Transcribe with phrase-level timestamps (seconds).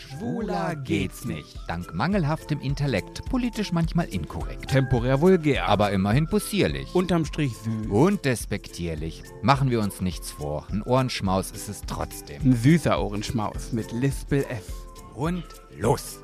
[0.00, 1.58] Schwuler geht's nicht.
[1.68, 4.70] Dank mangelhaftem Intellekt, politisch manchmal inkorrekt.
[4.70, 5.68] Temporär vulgär.
[5.68, 6.94] Aber immerhin possierlich.
[6.94, 7.86] Unterm Strich süß.
[7.90, 9.22] Und despektierlich.
[9.42, 10.66] Machen wir uns nichts vor.
[10.70, 12.40] Ein Ohrenschmaus ist es trotzdem.
[12.42, 14.72] Ein süßer Ohrenschmaus mit Lispel F.
[15.14, 15.44] Und
[15.78, 16.20] los.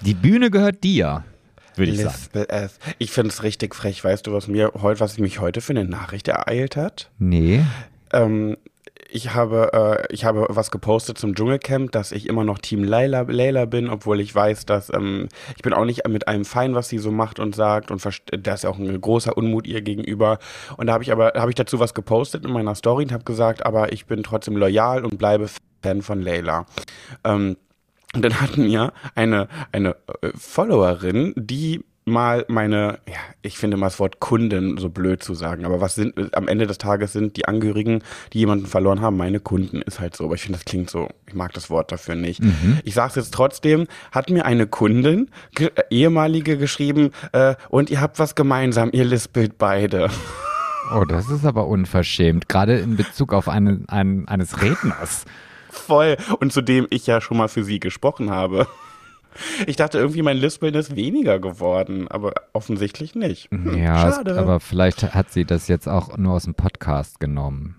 [0.00, 1.24] Die Bühne gehört dir,
[1.74, 2.14] würde ich sagen.
[2.14, 2.78] Lispel F.
[2.98, 4.04] Ich finde es richtig frech.
[4.04, 7.10] Weißt du, was mir heute, was mich heute für eine Nachricht ereilt hat?
[7.18, 7.64] Nee.
[8.12, 8.56] Ähm,
[9.12, 13.22] ich habe, äh, ich habe was gepostet zum Dschungelcamp, dass ich immer noch Team Layla,
[13.22, 16.88] Layla bin, obwohl ich weiß, dass ähm, ich bin auch nicht mit einem fein, was
[16.88, 20.38] sie so macht und sagt und da ist ja auch ein großer Unmut ihr gegenüber.
[20.76, 23.24] Und da habe ich aber, habe ich dazu was gepostet in meiner Story und habe
[23.24, 25.48] gesagt, aber ich bin trotzdem loyal und bleibe
[25.82, 26.66] Fan von Layla.
[27.24, 27.56] Ähm,
[28.14, 33.86] und dann hatten wir eine, eine äh, Followerin, die mal meine, ja, ich finde mal
[33.86, 37.36] das Wort Kunden so blöd zu sagen, aber was sind, am Ende des Tages sind
[37.36, 40.64] die Angehörigen, die jemanden verloren haben, meine Kunden, ist halt so, aber ich finde, das
[40.64, 42.42] klingt so, ich mag das Wort dafür nicht.
[42.42, 42.80] Mhm.
[42.84, 47.90] Ich sage es jetzt trotzdem, hat mir eine Kundin, ge äh, ehemalige geschrieben, äh, und
[47.90, 50.10] ihr habt was gemeinsam, ihr lispelt beide.
[50.92, 55.24] Oh, das ist aber unverschämt, gerade in Bezug auf einen, einen, eines Redners.
[55.70, 58.66] Voll, und zu dem ich ja schon mal für sie gesprochen habe.
[59.66, 63.50] Ich dachte irgendwie, mein Lispeln ist weniger geworden, aber offensichtlich nicht.
[63.50, 64.38] Hm, ja, schade.
[64.38, 67.76] aber vielleicht hat sie das jetzt auch nur aus dem Podcast genommen.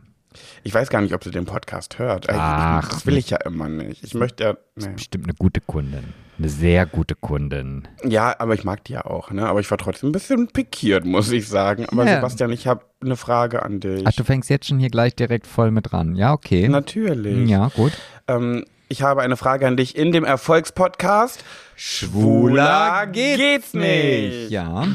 [0.64, 2.30] Ich weiß gar nicht, ob sie den Podcast hört.
[2.30, 4.04] Ach, das will ich ja immer nicht.
[4.04, 4.58] Ich möchte ja.
[4.76, 4.94] Nee.
[4.96, 6.14] Bestimmt eine gute Kundin.
[6.38, 7.88] Eine sehr gute Kundin.
[8.04, 9.46] Ja, aber ich mag die ja auch, ne?
[9.48, 11.86] Aber ich war trotzdem ein bisschen pikiert, muss ich sagen.
[11.92, 12.16] Aber ja.
[12.16, 14.08] Sebastian, ich habe eine Frage an dich.
[14.08, 16.16] Ach, du fängst jetzt schon hier gleich direkt voll mit ran.
[16.16, 16.68] Ja, okay.
[16.70, 17.50] Natürlich.
[17.50, 17.92] Ja, gut.
[18.28, 21.44] Ähm, ich habe eine Frage an dich in dem Erfolgspodcast.
[21.78, 24.52] Schwuler geht's nicht.
[24.52, 24.86] Ja,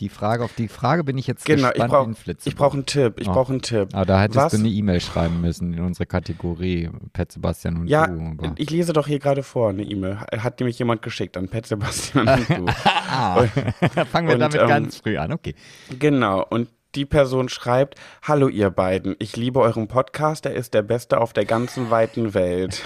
[0.00, 2.18] die Frage auf die Frage bin ich jetzt genau, gespannt.
[2.44, 3.20] Ich brauche brauch einen Tipp.
[3.20, 3.32] Ich oh.
[3.32, 3.88] brauche einen Tipp.
[3.92, 4.52] Aber ah, da hättest Was?
[4.52, 8.36] du eine E-Mail schreiben müssen in unsere Kategorie Pet Sebastian und ja, du.
[8.42, 10.18] Ja, ich lese doch hier gerade vor eine E-Mail.
[10.18, 12.66] Hat nämlich jemand geschickt an Pet Sebastian und du.
[12.84, 13.46] ah,
[14.10, 15.32] fangen wir und, damit ähm, ganz früh an.
[15.32, 15.54] Okay.
[15.98, 16.44] Genau.
[16.44, 21.20] Und die Person schreibt, Hallo ihr beiden, ich liebe euren Podcast, er ist der beste
[21.20, 22.82] auf der ganzen weiten Welt.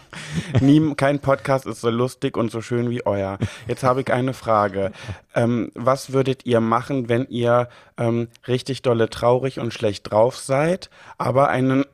[0.60, 3.38] Nie, kein Podcast ist so lustig und so schön wie euer.
[3.66, 4.92] Jetzt habe ich eine Frage.
[5.34, 10.90] Ähm, was würdet ihr machen, wenn ihr ähm, richtig dolle traurig und schlecht drauf seid,
[11.16, 11.84] aber einen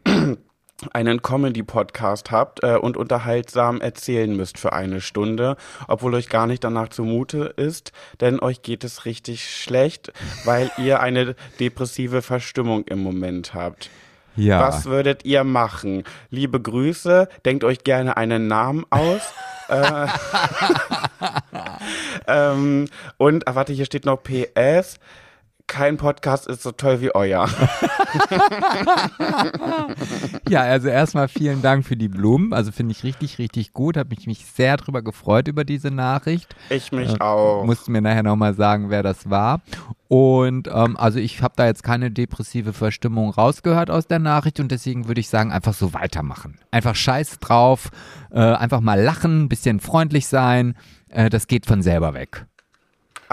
[0.93, 5.57] einen Comedy-Podcast habt äh, und unterhaltsam erzählen müsst für eine Stunde,
[5.89, 10.12] obwohl euch gar nicht danach zumute ist, denn euch geht es richtig schlecht,
[10.45, 13.91] weil ihr eine depressive Verstimmung im Moment habt.
[14.37, 14.61] Ja.
[14.61, 16.03] Was würdet ihr machen?
[16.31, 19.23] Liebe Grüße, denkt euch gerne einen Namen aus.
[19.69, 20.06] äh,
[22.27, 24.99] ähm, und, ah, warte, hier steht noch PS
[25.66, 27.48] kein Podcast ist so toll wie euer.
[30.48, 32.52] ja, also erstmal vielen Dank für die Blumen.
[32.52, 33.97] Also finde ich richtig, richtig gut.
[33.97, 36.54] Habe mich, mich sehr drüber gefreut über diese Nachricht.
[36.70, 37.64] Ich mich äh, auch.
[37.64, 39.62] Musst mir nachher nochmal sagen, wer das war.
[40.08, 44.70] Und ähm, also ich habe da jetzt keine depressive Verstimmung rausgehört aus der Nachricht und
[44.70, 46.58] deswegen würde ich sagen, einfach so weitermachen.
[46.70, 47.91] Einfach scheiß drauf,
[48.31, 50.76] äh, einfach mal lachen, bisschen freundlich sein.
[51.08, 52.46] Äh, das geht von selber weg.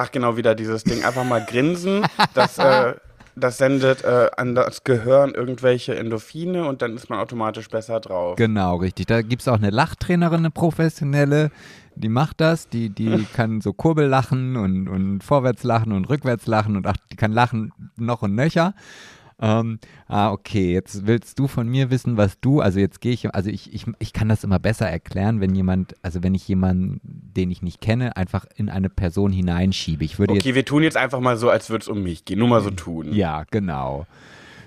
[0.01, 1.03] Ach genau, wieder dieses Ding.
[1.03, 2.01] Einfach mal grinsen.
[2.33, 2.95] Das, äh,
[3.35, 8.35] das sendet äh, an das Gehirn irgendwelche Endorphine und dann ist man automatisch besser drauf.
[8.35, 9.05] Genau, richtig.
[9.05, 11.51] Da gibt es auch eine Lachtrainerin, eine professionelle,
[11.95, 12.67] die macht das.
[12.67, 16.97] Die, die kann so Kurbel lachen und, und vorwärts lachen und rückwärts lachen und ach,
[17.11, 18.73] die kann lachen noch und nöcher.
[19.41, 23.33] Ähm, ah, okay, jetzt willst du von mir wissen, was du, also jetzt gehe ich,
[23.33, 27.01] also ich, ich, ich kann das immer besser erklären, wenn jemand, also wenn ich jemanden,
[27.03, 30.03] den ich nicht kenne, einfach in eine Person hineinschiebe.
[30.05, 32.23] Ich würde okay, jetzt, wir tun jetzt einfach mal so, als würde es um mich
[32.25, 33.13] gehen, nur mal so tun.
[33.13, 34.05] Ja, genau.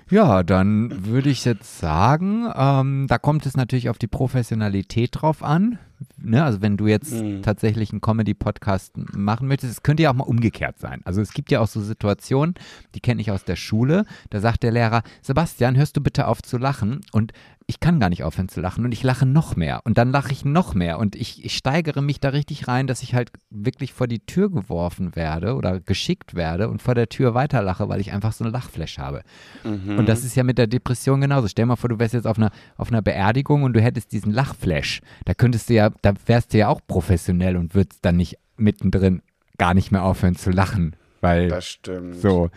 [0.09, 5.41] Ja, dann würde ich jetzt sagen, ähm, da kommt es natürlich auf die Professionalität drauf
[5.41, 5.79] an.
[6.17, 6.43] Ne?
[6.43, 7.41] Also wenn du jetzt mhm.
[7.41, 11.01] tatsächlich einen Comedy-Podcast machen möchtest, es könnte ja auch mal umgekehrt sein.
[11.05, 12.53] Also es gibt ja auch so Situationen,
[12.93, 16.43] die kenne ich aus der Schule, da sagt der Lehrer, Sebastian, hörst du bitte auf
[16.43, 17.01] zu lachen?
[17.11, 17.33] Und
[17.67, 20.31] ich kann gar nicht aufhören zu lachen und ich lache noch mehr und dann lache
[20.31, 23.91] ich noch mehr und ich, ich steigere mich da richtig rein, dass ich halt wirklich
[23.91, 28.11] vor die Tür geworfen werde oder geschickt werde und vor der Tür weiterlache, weil ich
[28.11, 29.23] einfach so eine Lachflash habe.
[29.63, 29.97] Mhm.
[29.97, 31.47] Und das ist ja mit der Depression genauso.
[31.47, 34.31] Stell mal vor, du wärst jetzt auf einer, auf einer Beerdigung und du hättest diesen
[34.31, 35.01] Lachflash.
[35.25, 39.23] Da könntest du ja, da wärst du ja auch professionell und würdest dann nicht mittendrin
[39.57, 40.95] gar nicht mehr aufhören zu lachen,
[41.25, 42.15] weil, das stimmt.
[42.15, 42.49] So.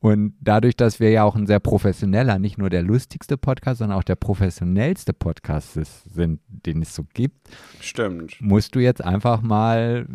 [0.00, 3.98] Und dadurch, dass wir ja auch ein sehr professioneller, nicht nur der lustigste Podcast, sondern
[3.98, 7.48] auch der professionellste Podcast sind, den es so gibt.
[7.80, 8.40] Stimmt.
[8.40, 10.06] Musst du jetzt einfach mal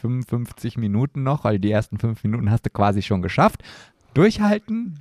[0.00, 3.62] 55 Minuten noch, weil die ersten fünf Minuten hast du quasi schon geschafft,
[4.14, 5.00] durchhalten,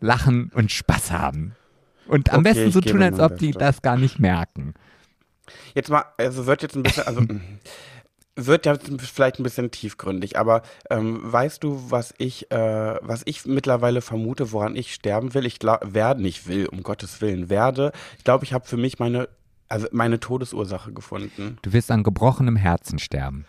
[0.00, 1.54] lachen und Spaß haben.
[2.08, 4.74] Und am okay, besten so tun, als ob die das gar nicht merken.
[5.74, 7.20] Jetzt mal, also wird jetzt ein bisschen, also
[8.36, 13.46] wird ja vielleicht ein bisschen tiefgründig, aber ähm, weißt du, was ich, äh, was ich
[13.46, 15.46] mittlerweile vermute, woran ich sterben will?
[15.46, 17.92] Ich glaube, werde nicht will, um Gottes Willen, werde.
[18.18, 19.28] Ich glaube, ich habe für mich meine,
[19.68, 21.58] also meine Todesursache gefunden.
[21.62, 23.46] Du wirst an gebrochenem Herzen sterben.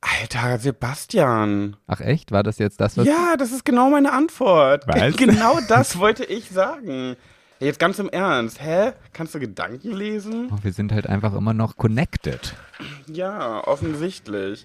[0.00, 1.76] Alter, Sebastian.
[1.86, 2.30] Ach echt?
[2.30, 4.86] War das jetzt das, was Ja, das ist genau meine Antwort.
[4.86, 5.16] Was?
[5.16, 7.16] Genau das wollte ich sagen.
[7.60, 8.62] Jetzt ganz im Ernst.
[8.62, 8.92] Hä?
[9.12, 10.48] Kannst du Gedanken lesen?
[10.52, 12.54] Oh, wir sind halt einfach immer noch connected.
[13.08, 14.64] Ja, offensichtlich.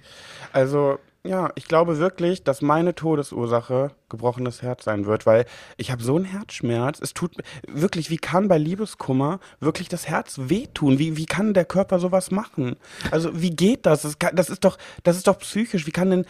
[0.51, 5.45] Also, ja, ich glaube wirklich, dass meine Todesursache gebrochenes Herz sein wird, weil
[5.77, 6.99] ich habe so einen Herzschmerz.
[7.01, 7.35] Es tut
[7.67, 10.99] wirklich, wie kann bei Liebeskummer wirklich das Herz wehtun?
[10.99, 12.75] Wie, wie kann der Körper sowas machen?
[13.09, 14.03] Also, wie geht das?
[14.03, 15.87] Das, kann, das ist doch, das ist doch psychisch.
[15.87, 16.25] Wie kann denn,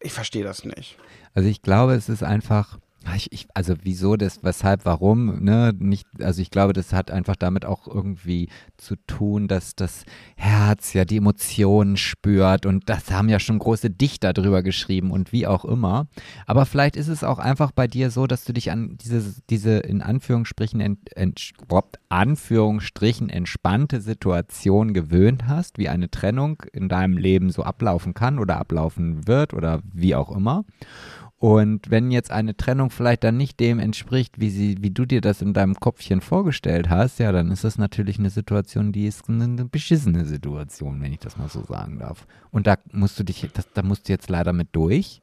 [0.00, 0.98] ich verstehe das nicht.
[1.32, 2.78] Also ich glaube, es ist einfach,
[3.16, 7.36] ich, ich, also wieso das, weshalb, warum, ne, nicht, also ich glaube, das hat einfach
[7.36, 10.04] damit auch irgendwie zu tun, dass das
[10.36, 15.32] Herz ja die Emotionen spürt und das haben ja schon große Dichter drüber geschrieben und
[15.32, 16.06] wie auch immer.
[16.46, 19.78] Aber vielleicht ist es auch einfach bei dir so, dass du dich an diese, diese
[19.78, 21.52] in Anführungsstrichen, ent, ent,
[22.08, 28.58] Anführungsstrichen entspannte Situation gewöhnt hast, wie eine Trennung in deinem Leben so ablaufen kann oder
[28.58, 30.64] ablaufen wird oder wie auch immer.
[31.40, 35.20] Und wenn jetzt eine Trennung vielleicht dann nicht dem entspricht, wie sie, wie du dir
[35.20, 39.28] das in deinem Kopfchen vorgestellt hast, ja, dann ist das natürlich eine Situation, die ist
[39.28, 42.26] eine, beschissene Situation, wenn ich das mal so sagen darf.
[42.50, 45.22] Und da musst du dich, das, da musst du jetzt leider mit durch.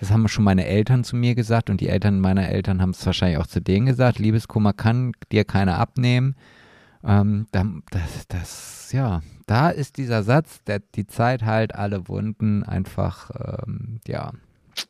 [0.00, 3.04] Das haben schon meine Eltern zu mir gesagt und die Eltern meiner Eltern haben es
[3.04, 4.18] wahrscheinlich auch zu denen gesagt.
[4.18, 6.36] Liebeskummer kann dir keiner abnehmen.
[7.04, 12.62] Ähm, da, das, das, ja, da ist dieser Satz, der die Zeit halt alle Wunden
[12.62, 13.30] einfach,
[13.66, 14.32] ähm, ja,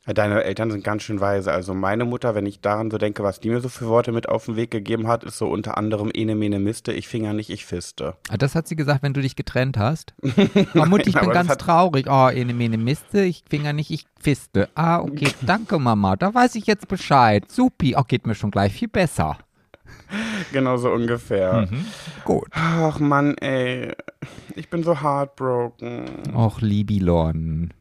[0.06, 1.52] Deine Eltern sind ganz schön weise.
[1.52, 4.28] Also meine Mutter, wenn ich daran so denke, was die mir so für Worte mit
[4.28, 7.50] auf den Weg gegeben hat, ist so unter anderem ene mene miste, ich finger nicht,
[7.50, 8.14] ich fiste.
[8.28, 10.14] Ah, Das hat sie gesagt, wenn du dich getrennt hast.
[10.74, 12.06] Oh, Mutti, ich bin ganz hat- traurig.
[12.08, 14.68] Oh, ene mene miste, ich finger nicht, ich fiste.
[14.74, 17.50] Ah, okay, danke Mama, da weiß ich jetzt Bescheid.
[17.50, 19.38] Supi, oh, geht mir schon gleich viel besser.
[20.52, 21.68] Genau so ungefähr.
[22.24, 22.46] Gut.
[22.52, 23.92] Ach Mann, ey.
[24.54, 26.04] Ich bin so heartbroken.
[26.34, 27.72] Och, Libilon.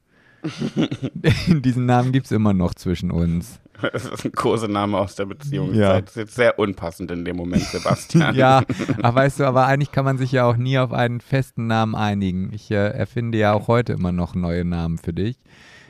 [1.48, 3.60] Diesen Namen gibt's immer noch zwischen uns.
[3.92, 5.74] Das ist ein Kosename aus der Beziehung.
[5.74, 6.00] Ja.
[6.00, 8.36] Das ist jetzt sehr unpassend in dem Moment, Sebastian.
[8.44, 8.64] Ja,
[9.02, 11.96] aber weißt du, aber eigentlich kann man sich ja auch nie auf einen festen Namen
[11.96, 12.52] einigen.
[12.54, 15.38] Ich äh, erfinde ja auch heute immer noch neue Namen für dich.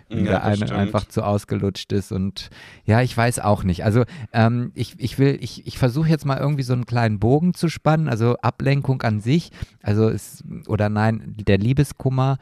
[0.09, 0.71] Wenn Ja, der eine stimmt.
[0.73, 2.50] einfach zu ausgelutscht ist und
[2.85, 3.83] ja, ich weiß auch nicht.
[3.85, 7.53] Also ähm, ich, ich will, ich, ich versuche jetzt mal irgendwie so einen kleinen Bogen
[7.53, 9.51] zu spannen, also Ablenkung an sich,
[9.81, 12.38] also es, oder nein, der Liebeskummer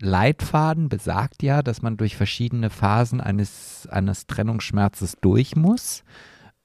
[0.00, 6.04] Leitfaden besagt ja, dass man durch verschiedene Phasen eines, eines Trennungsschmerzes durch muss,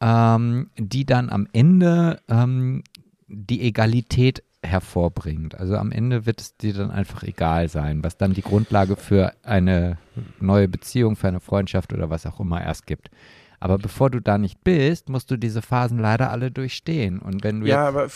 [0.02, 2.84] ähm, die dann am Ende ähm,
[3.28, 5.56] die Egalität hervorbringt.
[5.56, 9.34] Also am Ende wird es dir dann einfach egal sein, was dann die Grundlage für
[9.44, 9.98] eine
[10.40, 13.10] neue Beziehung, für eine Freundschaft oder was auch immer erst gibt.
[13.60, 17.20] Aber bevor du da nicht bist, musst du diese Phasen leider alle durchstehen.
[17.20, 18.08] Und wenn du Ja, aber.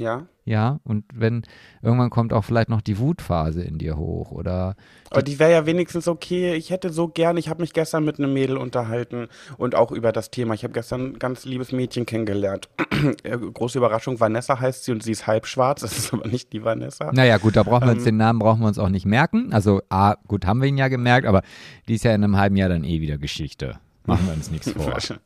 [0.00, 0.26] Ja.
[0.44, 1.42] ja, und wenn
[1.82, 4.76] irgendwann kommt auch vielleicht noch die Wutphase in dir hoch oder
[5.10, 6.54] Aber die wäre ja wenigstens okay.
[6.54, 10.12] Ich hätte so gern, ich habe mich gestern mit einem Mädel unterhalten und auch über
[10.12, 10.54] das Thema.
[10.54, 12.68] Ich habe gestern ein ganz liebes Mädchen kennengelernt.
[13.22, 15.80] Äh, Große Überraschung, Vanessa heißt sie und sie ist halb schwarz.
[15.88, 17.12] Das ist aber nicht die Vanessa.
[17.12, 18.06] Naja, gut, da brauchen wir uns Ähm.
[18.06, 19.52] den Namen brauchen wir uns auch nicht merken.
[19.52, 21.42] Also, A, gut, haben wir ihn ja gemerkt, aber
[21.86, 23.78] die ist ja in einem halben Jahr dann eh wieder Geschichte.
[24.08, 24.96] Machen wir uns nichts vor.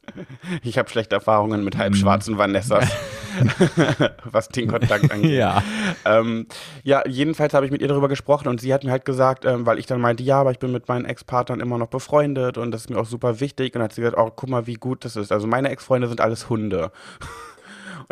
[0.62, 2.88] Ich habe schlechte Erfahrungen mit halbschwarzen Vanessas,
[4.24, 5.30] was den Kontakt angeht.
[5.30, 5.62] Ja.
[6.04, 6.46] Ähm,
[6.82, 9.64] ja, jedenfalls habe ich mit ihr darüber gesprochen und sie hat mir halt gesagt, ähm,
[9.66, 12.72] weil ich dann meinte, ja, aber ich bin mit meinen Ex-Partnern immer noch befreundet und
[12.72, 13.74] das ist mir auch super wichtig.
[13.76, 15.30] Und hat sie gesagt, oh, guck mal, wie gut das ist.
[15.30, 16.90] Also meine Ex-Freunde sind alles Hunde.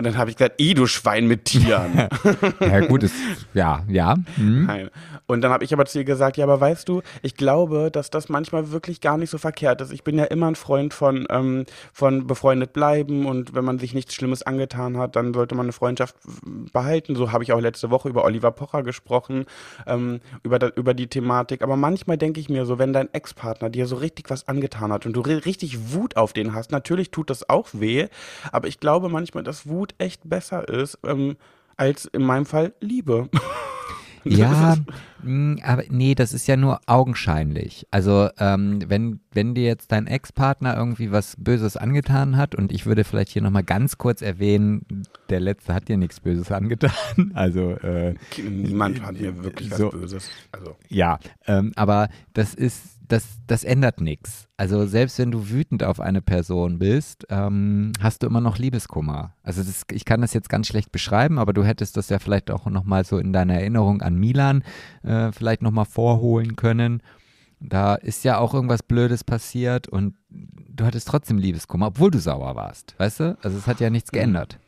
[0.00, 2.08] Und dann habe ich gesagt, i du Schwein mit Tieren.
[2.60, 3.14] Ja, gut, ist,
[3.52, 4.14] ja, ja.
[4.36, 4.64] Hm.
[4.64, 4.90] Nein.
[5.26, 8.08] Und dann habe ich aber zu ihr gesagt, ja, aber weißt du, ich glaube, dass
[8.08, 9.92] das manchmal wirklich gar nicht so verkehrt ist.
[9.92, 13.92] Ich bin ja immer ein Freund von, ähm, von befreundet bleiben und wenn man sich
[13.92, 16.16] nichts Schlimmes angetan hat, dann sollte man eine Freundschaft
[16.72, 17.14] behalten.
[17.14, 19.44] So habe ich auch letzte Woche über Oliver Pocher gesprochen,
[19.86, 21.60] ähm, über, da, über die Thematik.
[21.60, 25.04] Aber manchmal denke ich mir so, wenn dein Ex-Partner dir so richtig was angetan hat
[25.04, 28.06] und du ri- richtig Wut auf den hast, natürlich tut das auch weh,
[28.50, 31.36] aber ich glaube manchmal, dass Wut echt besser ist, ähm,
[31.76, 33.28] als in meinem Fall Liebe.
[34.24, 34.76] Ja,
[35.22, 37.86] mh, aber nee, das ist ja nur augenscheinlich.
[37.90, 42.84] Also, ähm, wenn, wenn dir jetzt dein Ex-Partner irgendwie was Böses angetan hat, und ich
[42.84, 46.90] würde vielleicht hier nochmal ganz kurz erwähnen, der Letzte hat dir nichts Böses angetan.
[47.34, 48.14] Also, äh,
[48.46, 49.88] Niemand hat mir wirklich was So.
[49.88, 50.28] Böses.
[50.52, 54.48] Also, Ja, ähm, aber das ist, das, das ändert nichts.
[54.56, 59.34] Also selbst wenn du wütend auf eine Person bist, ähm, hast du immer noch Liebeskummer.
[59.42, 62.50] Also das, ich kann das jetzt ganz schlecht beschreiben, aber du hättest das ja vielleicht
[62.50, 64.62] auch nochmal so in deiner Erinnerung an Milan
[65.02, 67.02] äh, vielleicht nochmal vorholen können.
[67.58, 72.54] Da ist ja auch irgendwas Blödes passiert und du hattest trotzdem Liebeskummer, obwohl du sauer
[72.54, 73.38] warst, weißt du?
[73.42, 74.58] Also es hat ja nichts geändert.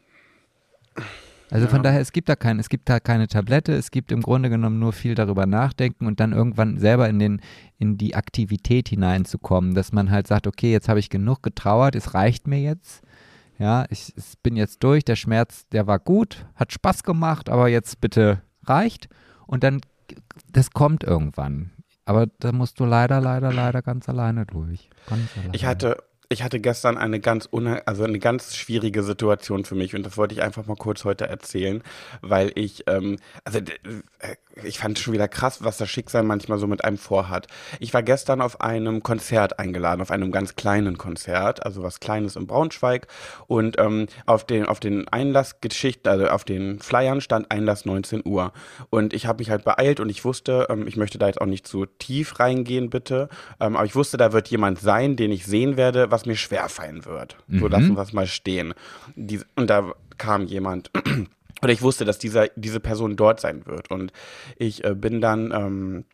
[1.52, 4.22] Also von daher, es gibt da kein, es gibt da keine Tablette, es gibt im
[4.22, 7.42] Grunde genommen nur viel darüber nachdenken und dann irgendwann selber in den,
[7.78, 12.14] in die Aktivität hineinzukommen, dass man halt sagt, okay, jetzt habe ich genug getrauert, es
[12.14, 13.02] reicht mir jetzt.
[13.58, 17.68] Ja, ich, ich bin jetzt durch, der Schmerz, der war gut, hat Spaß gemacht, aber
[17.68, 19.10] jetzt bitte reicht.
[19.46, 19.82] Und dann,
[20.50, 21.70] das kommt irgendwann.
[22.06, 24.88] Aber da musst du leider, leider, leider ganz alleine durch.
[25.06, 25.54] Ganz alleine.
[25.54, 25.98] Ich hatte
[26.32, 27.48] ich hatte gestern eine ganz
[27.84, 31.28] also eine ganz schwierige Situation für mich und das wollte ich einfach mal kurz heute
[31.28, 31.82] erzählen,
[32.22, 36.66] weil ich ähm, also äh, ich fand schon wieder krass, was das Schicksal manchmal so
[36.66, 37.46] mit einem vorhat.
[37.80, 42.36] Ich war gestern auf einem Konzert eingeladen, auf einem ganz kleinen Konzert, also was Kleines
[42.36, 43.06] in Braunschweig
[43.46, 48.52] und ähm, auf den auf den Einlassgeschichten, also auf den Flyern stand Einlass 19 Uhr
[48.90, 51.46] und ich habe mich halt beeilt und ich wusste, ähm, ich möchte da jetzt auch
[51.46, 53.28] nicht zu tief reingehen, bitte,
[53.60, 57.04] ähm, aber ich wusste, da wird jemand sein, den ich sehen werde, was mir schwerfallen
[57.04, 57.36] wird.
[57.46, 57.60] Mhm.
[57.60, 58.74] So lassen wir es mal stehen.
[59.14, 60.90] Die, und da kam jemand.
[61.62, 63.90] Oder ich wusste, dass dieser, diese Person dort sein wird.
[63.90, 64.12] Und
[64.56, 65.52] ich äh, bin dann.
[65.52, 66.04] Ähm,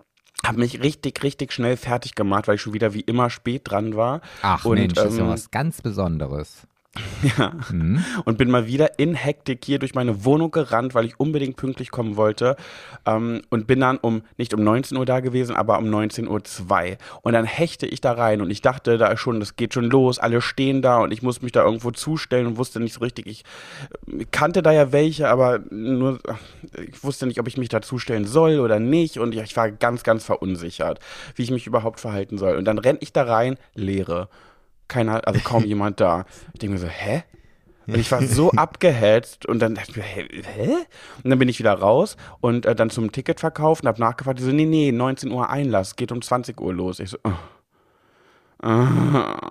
[0.47, 3.97] habe mich richtig, richtig schnell fertig gemacht, weil ich schon wieder wie immer spät dran
[3.97, 4.21] war.
[4.43, 6.67] Ach und, Mensch, das ist ja ähm, was ganz Besonderes.
[7.39, 7.53] Ja.
[7.71, 8.05] Mhm.
[8.25, 11.91] Und bin mal wieder in Hektik hier durch meine Wohnung gerannt, weil ich unbedingt pünktlich
[11.91, 12.57] kommen wollte.
[13.07, 16.97] Ähm, und bin dann um, nicht um 19 Uhr da gewesen, aber um 19.02 Uhr.
[17.23, 20.19] Und dann hechte ich da rein und ich dachte da schon, das geht schon los,
[20.19, 23.27] alle stehen da und ich muss mich da irgendwo zustellen und wusste nicht so richtig.
[23.27, 23.45] Ich
[24.31, 26.19] kannte da ja welche, aber nur,
[26.91, 29.19] ich wusste nicht, ob ich mich da zustellen soll oder nicht.
[29.19, 31.01] Und ich war ganz, ganz verunsichert,
[31.35, 32.57] wie ich mich überhaupt verhalten soll.
[32.57, 34.29] Und dann renne ich da rein, leere
[34.89, 36.25] keiner, also kaum jemand da.
[36.53, 37.25] Ich denke mir so, hä?
[37.87, 40.73] Und ich war so abgehetzt und dann dachte ich mir, hä?
[41.23, 44.39] Und dann bin ich wieder raus und äh, dann zum Ticket verkauft und hab nachgefragt,
[44.39, 47.01] die so, nee, nee, 19 Uhr Einlass, geht um 20 Uhr los.
[47.01, 47.33] Ich so, oh.
[48.61, 48.67] Uh,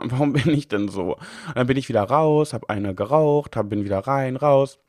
[0.03, 1.13] warum bin ich denn so?
[1.13, 4.79] Und dann bin ich wieder raus, hab eine geraucht, hab, bin wieder rein, raus.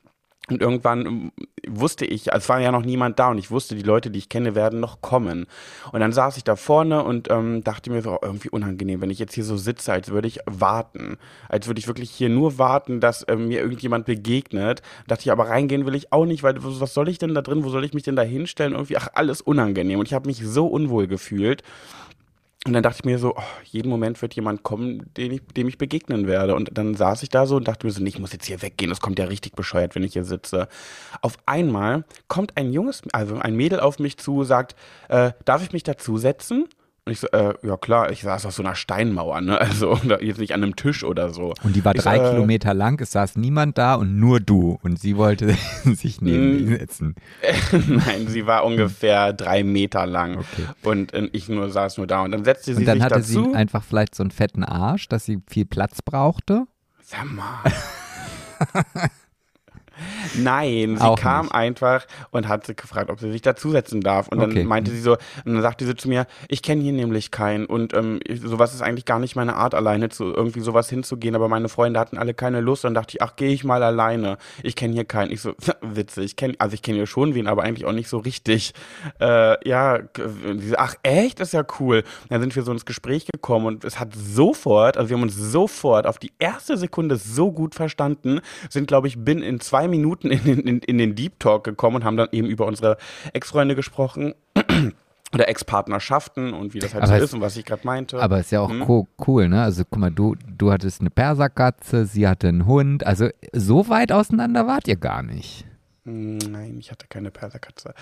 [0.50, 1.32] Und irgendwann ähm,
[1.66, 4.18] wusste ich, also es war ja noch niemand da und ich wusste, die Leute, die
[4.18, 5.46] ich kenne, werden noch kommen.
[5.92, 9.10] Und dann saß ich da vorne und ähm, dachte mir so, oh, irgendwie unangenehm, wenn
[9.10, 11.18] ich jetzt hier so sitze, als würde ich warten.
[11.48, 14.82] Als würde ich wirklich hier nur warten, dass ähm, mir irgendjemand begegnet.
[15.06, 17.64] Dachte ich, aber reingehen will ich auch nicht, weil was soll ich denn da drin,
[17.64, 18.72] wo soll ich mich denn da hinstellen?
[18.72, 19.98] Irgendwie, ach, alles unangenehm.
[19.98, 21.62] Und ich habe mich so unwohl gefühlt.
[22.66, 25.78] Und dann dachte ich mir so, oh, jeden Moment wird jemand kommen, ich, dem ich
[25.78, 26.54] begegnen werde.
[26.54, 28.60] Und dann saß ich da so und dachte mir so, nee, ich muss jetzt hier
[28.60, 30.68] weggehen, das kommt ja richtig bescheuert, wenn ich hier sitze.
[31.22, 34.74] Auf einmal kommt ein junges, also ein Mädel auf mich zu, sagt,
[35.08, 36.66] äh, darf ich mich dazusetzen?
[37.08, 39.58] Und ich so, äh, ja klar, ich saß auf so einer Steinmauer, ne?
[39.68, 41.54] Also jetzt nicht an einem Tisch oder so.
[41.62, 44.40] Und die war ich drei so, äh, Kilometer lang, es saß niemand da und nur
[44.40, 44.78] du.
[44.82, 47.14] Und sie wollte sich neben ihn setzen.
[47.72, 50.36] Nein, sie war ungefähr drei Meter lang.
[50.36, 50.66] Okay.
[50.82, 52.20] Und ich nur saß nur da.
[52.20, 53.44] Und dann setzte sie und dann sich hatte dazu.
[53.44, 56.66] sie einfach vielleicht so einen fetten Arsch, dass sie viel Platz brauchte.
[57.00, 57.72] Sag mal.
[60.36, 61.54] Nein, sie Auch kam nicht.
[61.54, 64.28] einfach und hat gefragt, ob sie sich dazusetzen darf.
[64.28, 64.54] Und okay.
[64.54, 65.12] dann meinte sie so,
[65.44, 68.82] und dann sagte sie zu mir, ich kenne hier nämlich keinen und ähm, sowas ist
[68.82, 71.34] eigentlich gar nicht meine Art, alleine zu irgendwie sowas hinzugehen.
[71.34, 72.84] Aber meine Freunde hatten alle keine Lust.
[72.84, 74.38] Und dann dachte ich, ach, gehe ich mal alleine.
[74.62, 75.30] Ich kenne hier keinen.
[75.30, 78.08] Ich so, witzig, ich kenne, also ich kenne hier schon wen, aber eigentlich auch nicht
[78.08, 78.72] so richtig.
[79.20, 82.04] Äh, ja, so, ach echt, das ist ja cool.
[82.28, 85.36] Dann sind wir so ins Gespräch gekommen und es hat sofort, also wir haben uns
[85.36, 90.07] sofort auf die erste Sekunde so gut verstanden, sind, glaube ich, bin in zwei Minuten
[90.16, 92.96] in den, in, in den Deep Talk gekommen und haben dann eben über unsere
[93.32, 94.34] Ex-Freunde gesprochen.
[95.34, 98.20] oder Ex-Partnerschaften und wie das halt aber so ist und was ich gerade meinte.
[98.20, 99.06] Aber ist ja auch hm?
[99.26, 99.62] cool, ne?
[99.62, 103.06] Also guck mal, du, du hattest eine Perserkatze, sie hatte einen Hund.
[103.06, 105.66] Also so weit auseinander wart ihr gar nicht.
[106.04, 107.92] Nein, ich hatte keine Perserkatze.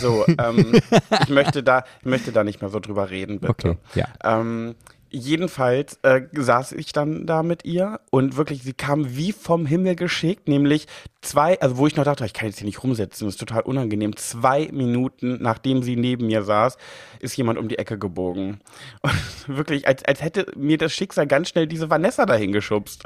[0.00, 0.72] So, ähm,
[1.22, 3.52] ich möchte da, ich möchte da nicht mehr so drüber reden, bitte.
[3.52, 4.06] Okay, ja.
[4.24, 4.74] Ähm,
[5.12, 9.94] jedenfalls äh, saß ich dann da mit ihr und wirklich, sie kam wie vom Himmel
[9.94, 10.86] geschickt, nämlich
[11.20, 13.62] zwei, also wo ich noch dachte, ich kann jetzt hier nicht rumsetzen, das ist total
[13.62, 14.16] unangenehm.
[14.16, 16.76] Zwei Minuten, nachdem sie neben mir saß,
[17.20, 18.60] ist jemand um die Ecke gebogen.
[19.02, 23.04] Und wirklich, als, als hätte mir das Schicksal ganz schnell diese Vanessa dahin geschubst.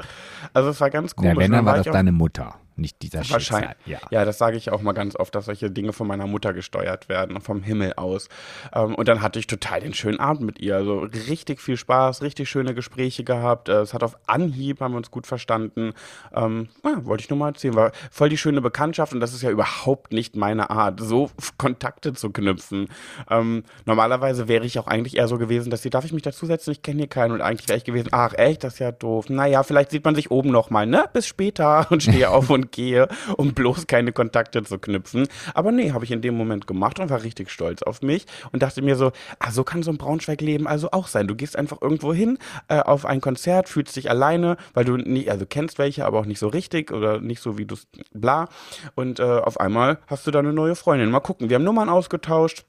[0.53, 1.33] Also es war ganz komisch.
[1.33, 2.55] Ja, wenn, dann war, war das deine Mutter.
[2.77, 3.75] Nicht dieser Wahrscheinlich.
[3.85, 4.07] Schicksal.
[4.11, 4.25] Ja.
[4.25, 7.41] das sage ich auch mal ganz oft, dass solche Dinge von meiner Mutter gesteuert werden,
[7.41, 8.29] vom Himmel aus.
[8.73, 10.75] Ähm, und dann hatte ich total den schönen Abend mit ihr.
[10.75, 13.69] Also richtig viel Spaß, richtig schöne Gespräche gehabt.
[13.69, 15.93] Äh, es hat auf Anhieb, haben wir uns gut verstanden.
[16.33, 17.75] Ähm, ja, wollte ich nur mal erzählen.
[17.75, 22.13] War voll die schöne Bekanntschaft und das ist ja überhaupt nicht meine Art, so Kontakte
[22.13, 22.87] zu knüpfen.
[23.29, 26.71] Ähm, normalerweise wäre ich auch eigentlich eher so gewesen, dass sie, darf ich mich dazusetzen?
[26.71, 27.31] Ich kenne hier keinen.
[27.31, 29.29] Und eigentlich wäre ich gewesen, ach echt, das ist ja doof.
[29.29, 31.05] Naja, vielleicht sieht man sich oben nochmal, ne?
[31.13, 33.07] Bis später und stehe auf und gehe,
[33.37, 35.27] um bloß keine Kontakte zu knüpfen.
[35.53, 38.63] Aber nee, habe ich in dem Moment gemacht und war richtig stolz auf mich und
[38.63, 41.27] dachte mir so, ah, so kann so ein Braunschweig-Leben also auch sein.
[41.27, 45.29] Du gehst einfach irgendwo hin äh, auf ein Konzert, fühlst dich alleine, weil du nicht,
[45.29, 47.75] also kennst welche, aber auch nicht so richtig oder nicht so wie du
[48.13, 48.49] bla.
[48.95, 51.11] Und äh, auf einmal hast du da eine neue Freundin.
[51.11, 52.65] Mal gucken, wir haben Nummern ausgetauscht.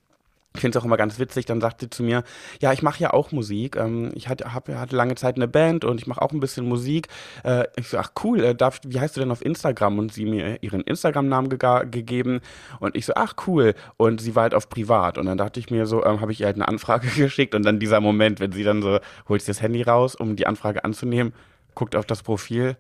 [0.59, 2.25] Ich finde es auch immer ganz witzig, dann sagt sie zu mir,
[2.61, 3.77] ja, ich mache ja auch Musik.
[3.77, 6.67] Ähm, ich hatte, hab, hatte lange Zeit eine Band und ich mache auch ein bisschen
[6.67, 7.07] Musik.
[7.45, 10.01] Äh, ich so, ach cool, äh, darf, wie heißt du denn auf Instagram?
[10.01, 12.41] Und sie mir ihren Instagram-Namen ge gegeben
[12.81, 13.75] und ich so, ach cool.
[13.99, 15.17] Und sie war halt auf privat.
[15.17, 17.63] Und dann dachte ich mir so, ähm, habe ich ihr halt eine Anfrage geschickt und
[17.65, 18.99] dann dieser Moment, wenn sie dann so,
[19.29, 21.35] holt sie das Handy raus, um die Anfrage anzunehmen,
[21.77, 22.77] guckt auf das Profil,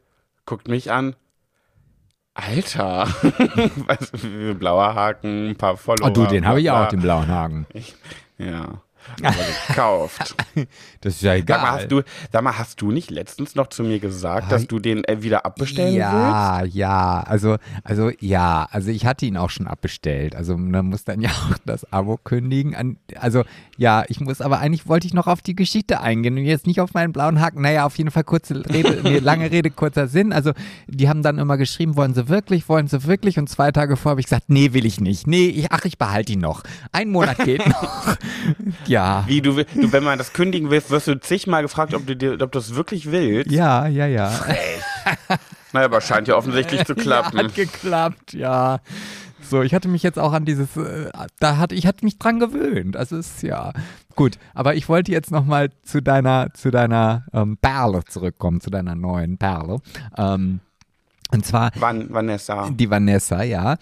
[0.47, 1.15] guckt mich an
[2.40, 3.09] Alter,
[4.59, 6.07] blauer Haken, ein paar Follower.
[6.07, 7.66] Oh du, den habe ich auch, den blauen Haken.
[7.73, 7.97] Ich,
[8.38, 8.80] ja
[9.17, 10.37] gekauft.
[11.00, 11.59] das ist ja egal.
[11.59, 14.67] Sag mal, hast du, sag mal, hast du nicht letztens noch zu mir gesagt, dass
[14.67, 16.75] du den äh, wieder abbestellen ja, willst?
[16.77, 17.21] Ja, ja.
[17.21, 20.35] Also, also ja, also ich hatte ihn auch schon abbestellt.
[20.35, 22.99] Also man muss dann ja auch das Abo kündigen.
[23.17, 23.45] Also
[23.77, 26.81] ja, ich muss, aber eigentlich wollte ich noch auf die Geschichte eingehen und jetzt nicht
[26.81, 27.62] auf meinen blauen Haken.
[27.62, 30.33] Naja, auf jeden Fall kurze Rede, nee, lange Rede, kurzer Sinn.
[30.33, 30.53] Also
[30.87, 33.38] die haben dann immer geschrieben, wollen sie wirklich, wollen sie wirklich?
[33.38, 35.27] Und zwei Tage vorher habe ich gesagt, nee, will ich nicht.
[35.27, 36.62] Nee, ich, ach, ich behalte ihn noch.
[36.93, 38.17] Ein Monat geht noch.
[38.87, 38.98] ja.
[39.26, 42.40] Wie, du, du, wenn man das kündigen willst, wirst du zigmal gefragt, ob du dir,
[42.40, 43.50] ob du es wirklich willst.
[43.50, 44.31] Ja, ja, ja.
[45.73, 47.37] naja, aber scheint ja offensichtlich zu klappen.
[47.37, 48.81] Ja, hat geklappt, ja.
[49.40, 52.38] So, ich hatte mich jetzt auch an dieses, äh, da hatte ich hatte mich dran
[52.38, 52.97] gewöhnt.
[52.97, 53.73] Also ist ja
[54.14, 54.38] gut.
[54.52, 58.95] Aber ich wollte jetzt noch mal zu deiner, zu deiner ähm, Perle zurückkommen, zu deiner
[58.95, 59.78] neuen Perle.
[60.17, 60.61] Ähm,
[61.31, 62.71] und zwar Van, Vanessa.
[62.71, 63.76] Die Vanessa, ja.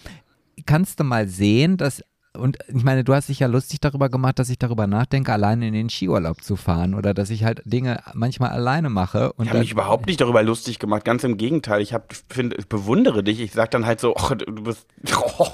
[0.65, 2.01] Kannst du mal sehen, dass
[2.37, 5.67] und ich meine, du hast dich ja lustig darüber gemacht, dass ich darüber nachdenke, alleine
[5.67, 9.33] in den Skiurlaub zu fahren oder dass ich halt Dinge manchmal alleine mache.
[9.33, 11.81] Und ich habe mich überhaupt nicht darüber lustig gemacht, ganz im Gegenteil.
[11.81, 13.39] Ich, hab, find, ich bewundere dich.
[13.39, 14.85] Ich sag dann halt so, oh, du bist,
[15.37, 15.47] oh,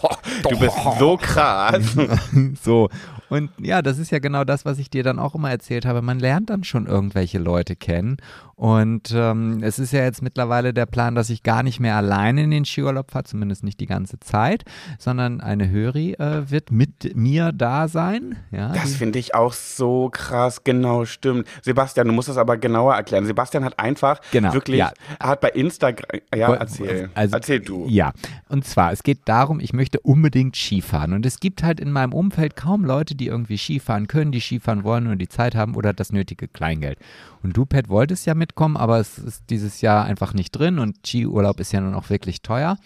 [0.49, 1.83] du bist so krass.
[2.63, 2.89] so.
[3.29, 6.01] Und ja, das ist ja genau das, was ich dir dann auch immer erzählt habe.
[6.01, 8.17] Man lernt dann schon irgendwelche Leute kennen.
[8.55, 12.43] Und ähm, es ist ja jetzt mittlerweile der Plan, dass ich gar nicht mehr alleine
[12.43, 14.63] in den Skiurlaub fahre, zumindest nicht die ganze Zeit,
[14.99, 18.37] sondern eine Höri äh, wird mit mir da sein.
[18.51, 21.47] Ja, das finde ich auch so krass, genau, stimmt.
[21.61, 23.25] Sebastian, du musst das aber genauer erklären.
[23.25, 24.93] Sebastian hat einfach genau, wirklich, ja.
[25.19, 27.87] hat bei Instagram, ja, erzähl, also, erzähl du.
[27.89, 28.13] Ja,
[28.49, 31.13] und zwar, es geht darum, ich möchte unbedingt Skifahren.
[31.13, 34.83] Und es gibt halt in meinem Umfeld kaum Leute, die irgendwie Skifahren können, die Skifahren
[34.83, 36.97] wollen und die Zeit haben oder das nötige Kleingeld.
[37.41, 41.05] Und du, Pat, wolltest ja mitkommen, aber es ist dieses Jahr einfach nicht drin und
[41.05, 42.77] Skiurlaub ist ja nun auch wirklich teuer.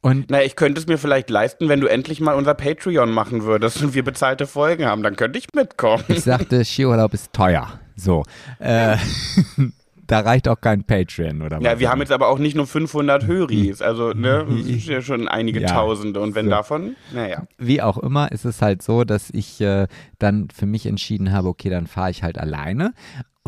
[0.00, 3.42] Und Na, ich könnte es mir vielleicht leisten, wenn du endlich mal unser Patreon machen
[3.42, 6.04] würdest und wir bezahlte Folgen haben, dann könnte ich mitkommen.
[6.08, 7.80] Ich sagte, Skiurlaub ist teuer.
[7.96, 8.22] So.
[8.60, 8.96] Äh,
[10.08, 11.64] da reicht auch kein Patreon, oder was?
[11.64, 15.02] Ja, wir haben jetzt aber auch nicht nur 500 Höris, also, ne, das sind ja
[15.02, 16.50] schon einige ja, Tausende und wenn so.
[16.50, 17.46] davon, naja.
[17.58, 19.86] Wie auch immer, ist es halt so, dass ich äh,
[20.18, 22.94] dann für mich entschieden habe, okay, dann fahre ich halt alleine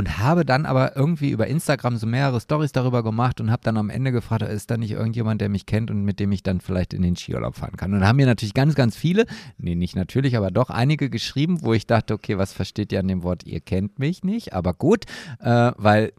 [0.00, 3.76] und habe dann aber irgendwie über Instagram so mehrere Stories darüber gemacht und habe dann
[3.76, 6.60] am Ende gefragt, ist da nicht irgendjemand, der mich kennt und mit dem ich dann
[6.60, 7.92] vielleicht in den Skiurlaub fahren kann.
[7.92, 9.26] Und da haben mir natürlich ganz, ganz viele,
[9.58, 13.08] nee, nicht natürlich, aber doch einige geschrieben, wo ich dachte, okay, was versteht ihr an
[13.08, 15.04] dem Wort, ihr kennt mich nicht, aber gut,
[15.40, 16.12] äh, weil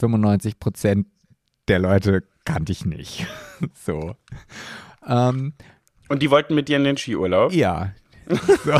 [0.00, 1.06] 95 Prozent
[1.68, 3.26] der Leute kannte ich nicht.
[3.74, 4.16] so.
[5.06, 5.52] Ähm,
[6.08, 7.52] und die wollten mit dir in den Skiurlaub?
[7.52, 7.92] Ja.
[8.64, 8.72] So.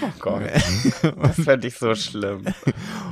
[0.00, 0.42] Oh Gott,
[1.22, 2.44] das fände ich so schlimm.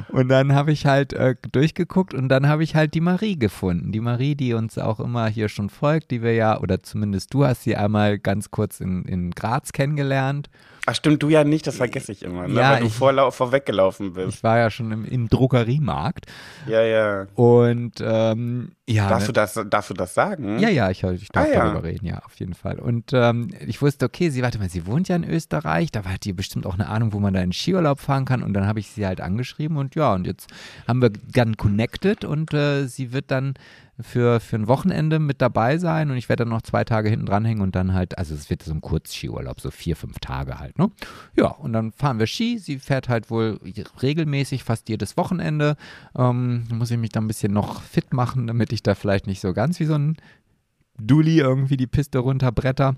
[0.08, 3.92] Und dann habe ich halt äh, durchgeguckt und dann habe ich halt die Marie gefunden.
[3.92, 7.44] Die Marie, die uns auch immer hier schon folgt, die wir ja, oder zumindest du
[7.44, 10.48] hast sie einmal ganz kurz in, in Graz kennengelernt.
[10.88, 12.54] Ach stimmt, du ja nicht, das vergesse ich immer, ne?
[12.54, 14.36] ja, weil du ich, vorlau- vorweggelaufen bist.
[14.36, 16.26] Ich war ja schon im, im Drogeriemarkt.
[16.68, 17.26] Ja, ja.
[17.34, 19.08] Und ähm, ja.
[19.08, 19.32] Darfst, ne?
[19.32, 20.60] du das, darfst du das sagen?
[20.60, 21.92] Ja, ja, ich, ich darf ah, darüber ja.
[21.92, 22.78] reden, ja, auf jeden Fall.
[22.78, 26.24] Und ähm, ich wusste, okay, sie, warte mal, sie wohnt ja in Österreich, da hat
[26.24, 28.44] die bestimmt auch eine Ahnung, wo man da in Skiurlaub fahren kann.
[28.44, 30.48] Und dann habe ich sie halt angeschrieben und ja, und jetzt
[30.86, 33.54] haben wir dann connected und äh, sie wird dann
[34.00, 37.26] für, für ein Wochenende mit dabei sein und ich werde dann noch zwei Tage hinten
[37.26, 40.78] dranhängen und dann halt, also es wird so ein Kurzskiurlaub, so vier, fünf Tage halt,
[40.78, 40.90] ne?
[41.34, 42.58] Ja, und dann fahren wir Ski.
[42.58, 43.58] Sie fährt halt wohl
[44.02, 45.76] regelmäßig, fast jedes Wochenende.
[46.14, 49.40] Ähm, muss ich mich da ein bisschen noch fit machen, damit ich da vielleicht nicht
[49.40, 50.16] so ganz wie so ein
[50.98, 52.96] Dulli irgendwie die Piste runterbretter.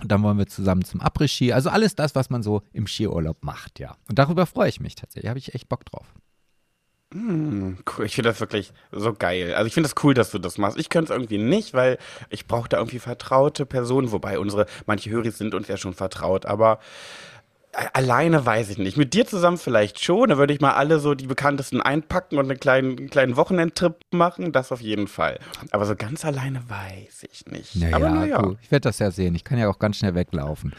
[0.00, 1.52] Und dann wollen wir zusammen zum Après-Ski.
[1.52, 3.96] Also alles das, was man so im Skiurlaub macht, ja.
[4.08, 5.28] Und darüber freue ich mich tatsächlich.
[5.28, 6.14] Habe ich echt Bock drauf.
[7.12, 8.04] Hm, cool.
[8.06, 9.54] Ich finde das wirklich so geil.
[9.54, 10.76] Also ich finde das cool, dass du das machst.
[10.76, 11.98] Ich könnte es irgendwie nicht, weil
[12.30, 16.46] ich brauche da irgendwie vertraute Personen, wobei unsere, manche Höris sind uns ja schon vertraut,
[16.46, 16.80] aber
[17.92, 18.96] alleine weiß ich nicht.
[18.96, 20.28] Mit dir zusammen vielleicht schon.
[20.30, 23.96] Da würde ich mal alle so die bekanntesten einpacken und einen kleinen, einen kleinen Wochenendtrip
[24.12, 24.52] machen.
[24.52, 25.38] Das auf jeden Fall.
[25.70, 27.76] Aber so ganz alleine weiß ich nicht.
[27.76, 28.42] Naja, Aber naja.
[28.42, 29.34] du, ich werde das ja sehen.
[29.34, 30.74] Ich kann ja auch ganz schnell weglaufen.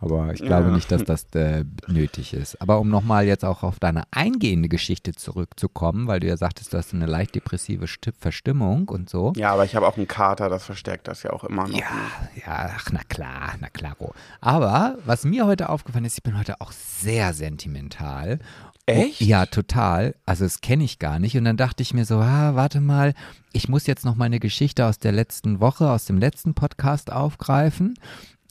[0.00, 0.74] Aber ich glaube Ja.
[0.74, 2.60] nicht, dass das äh, nötig ist.
[2.60, 6.78] Aber um nochmal jetzt auch auf deine eingehende Geschichte zurückzukommen, weil du ja sagtest, du
[6.78, 9.32] hast eine leicht depressive Sti- Verstimmung und so.
[9.36, 11.78] Ja, aber ich habe auch einen Kater, das verstärkt das ja auch immer noch.
[11.78, 11.86] Ja,
[12.34, 14.12] ja, ach, na klar, na klaro.
[14.40, 18.38] Aber was mir heute aufgefallen ist, ich bin heute auch sehr sentimental.
[18.86, 19.20] Echt?
[19.20, 20.14] Ja, total.
[20.26, 21.36] Also das kenne ich gar nicht.
[21.36, 23.14] Und dann dachte ich mir so, ah, warte mal,
[23.52, 27.94] ich muss jetzt noch meine Geschichte aus der letzten Woche, aus dem letzten Podcast aufgreifen.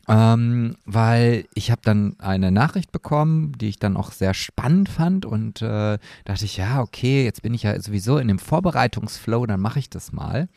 [0.08, 5.26] Ähm, weil ich habe dann eine Nachricht bekommen, die ich dann auch sehr spannend fand
[5.26, 9.60] und äh, dachte ich, ja, okay, jetzt bin ich ja sowieso in dem Vorbereitungsflow, dann
[9.60, 10.50] mache ich das mal.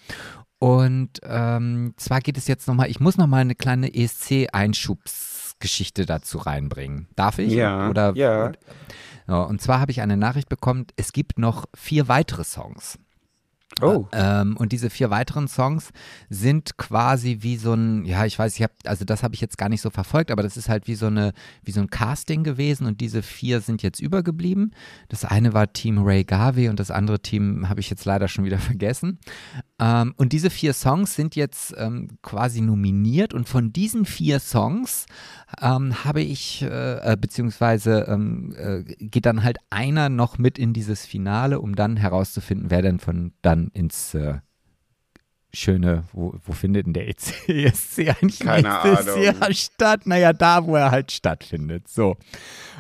[0.59, 3.89] Und ähm, zwar geht es jetzt nochmal, ich muss nochmal eine kleine
[5.65, 7.09] ESC-Einschubsgeschichte dazu reinbringen.
[7.17, 7.53] Darf ich?
[7.53, 8.15] Ja, Oder.
[9.27, 12.99] Ja, und zwar habe ich eine Nachricht bekommen, es gibt noch vier weitere Songs.
[13.83, 14.07] Oh.
[14.13, 15.91] Ähm, und diese vier weiteren Songs
[16.31, 19.59] sind quasi wie so ein, ja, ich weiß, ich habe, also das habe ich jetzt
[19.59, 21.33] gar nicht so verfolgt, aber das ist halt wie so eine,
[21.63, 24.75] wie so ein Casting gewesen und diese vier sind jetzt übergeblieben.
[25.09, 28.45] Das eine war Team Ray Garvey und das andere Team habe ich jetzt leider schon
[28.45, 29.19] wieder vergessen.
[29.81, 35.07] Ähm, und diese vier Songs sind jetzt ähm, quasi nominiert und von diesen vier Songs
[35.61, 40.73] ähm, habe ich, äh, äh, beziehungsweise ähm, äh, geht dann halt einer noch mit in
[40.73, 44.39] dieses Finale, um dann herauszufinden, wer denn von dann ins äh,
[45.55, 49.23] schöne, wo, wo findet denn der ESC eigentlich Keine nächstes Ahnung.
[49.23, 50.07] Jahr statt?
[50.07, 51.89] Naja, da, wo er halt stattfindet.
[51.89, 52.17] So.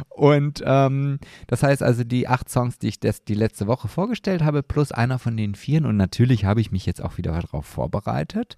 [0.08, 4.42] Und ähm, das heißt also, die acht Songs, die ich das, die letzte Woche vorgestellt
[4.42, 5.86] habe, plus einer von den vieren.
[5.86, 8.56] Und natürlich habe ich mich jetzt auch wieder darauf vorbereitet.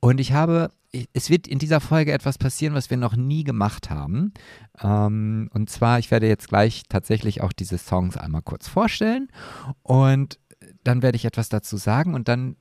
[0.00, 0.70] Und ich habe,
[1.12, 4.32] es wird in dieser Folge etwas passieren, was wir noch nie gemacht haben.
[4.80, 9.28] Ähm, und zwar, ich werde jetzt gleich tatsächlich auch diese Songs einmal kurz vorstellen.
[9.82, 10.38] Und
[10.86, 12.56] dann werde ich etwas dazu sagen und dann,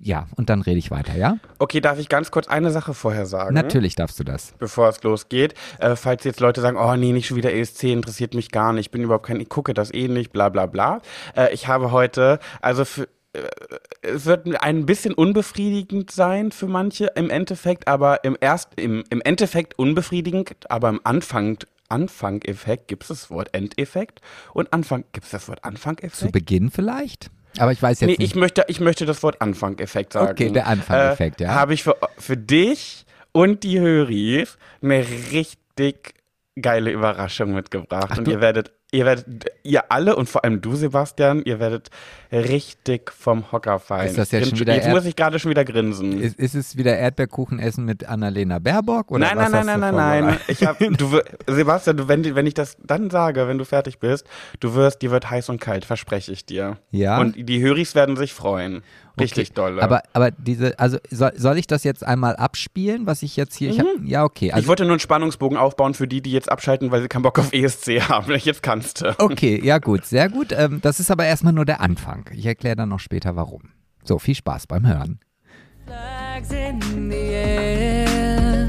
[0.00, 1.38] ja, und dann rede ich weiter, ja?
[1.58, 3.54] Okay, darf ich ganz kurz eine Sache vorher sagen?
[3.54, 4.54] Natürlich darfst du das.
[4.58, 5.54] bevor es losgeht.
[5.78, 8.86] Äh, falls jetzt Leute sagen, oh nee, nicht schon wieder ESC, interessiert mich gar nicht,
[8.86, 11.00] ich bin überhaupt kein, ich gucke das eh nicht, bla bla bla.
[11.36, 13.48] Äh, ich habe heute, also für, äh,
[14.02, 19.20] es wird ein bisschen unbefriedigend sein für manche im Endeffekt, aber im erst, im, im
[19.22, 24.20] Endeffekt unbefriedigend, aber im Anfang, Anfang-Effekt gibt es das Wort Endeffekt
[24.54, 26.32] und Anfang, gibt es das Wort Zu Anfang-Effekt?
[26.32, 27.30] Beginn vielleicht?
[27.58, 28.22] Aber ich weiß jetzt Nee, nicht.
[28.32, 30.30] ich möchte, ich möchte das Wort Anfang-Effekt sagen.
[30.32, 31.54] Okay, der Anfang-Effekt, äh, ja.
[31.54, 36.14] Habe ich für, für dich und die Höris eine richtig
[36.60, 38.18] geile Überraschung mitgebracht.
[38.18, 39.26] und du- ihr werdet, ihr werdet,
[39.62, 41.90] ihr alle und vor allem du, Sebastian, ihr werdet
[42.32, 44.08] richtig vom Hocker fallen.
[44.08, 46.20] Ist das jetzt Ich schon wieder Jetzt er- muss ich gerade schon wieder grinsen.
[46.20, 49.10] ist, ist es wieder Erdbeerkuchen essen mit Annalena Baerbock?
[49.10, 50.36] Oder nein, was nein, nein, nein, nein, nein.
[50.48, 54.26] Ich hab, du, Sebastian, du, wenn, wenn ich das dann sage, wenn du fertig bist,
[54.60, 56.78] du wirst, dir wird heiß und kalt, verspreche ich dir.
[56.90, 57.20] Ja?
[57.20, 58.82] Und die Höris werden sich freuen.
[59.18, 59.82] Richtig Okay, dolle.
[59.82, 63.68] Aber, aber diese, also soll, soll ich das jetzt einmal abspielen, was ich jetzt hier,
[63.70, 64.46] ich hab, ja, okay.
[64.46, 67.22] ich Also, wollte nur einen Spannungsbogen aufbauen für die, die jetzt abschalten, weil sie keinen
[67.22, 68.32] Bock auf ESC haben.
[68.36, 69.18] Jetzt kannst du.
[69.18, 70.52] okay, ja gut, sehr gut.
[70.52, 72.30] Ähm, das ist aber erstmal nur der Anfang.
[72.34, 73.70] Ich erkläre dann noch später, warum.
[74.04, 75.20] So, viel Spaß beim Hören.
[75.90, 78.68] flags in the air.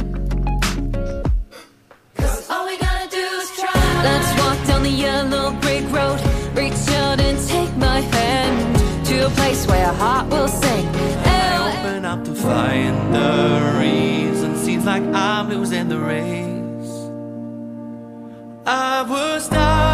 [2.49, 4.03] All we gotta do is try.
[4.03, 6.19] Let's walk down the yellow brick road.
[6.55, 10.87] Reach out and take my hand to a place where our heart will sing.
[10.87, 14.55] Open up to find the reason.
[14.57, 16.49] Seems like I'm losing the race.
[18.65, 19.90] I was down,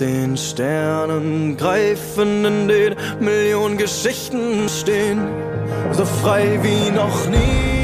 [0.00, 5.20] den Sternen greifen, in den Millionen Geschichten stehen,
[5.92, 7.80] so frei wie noch nie.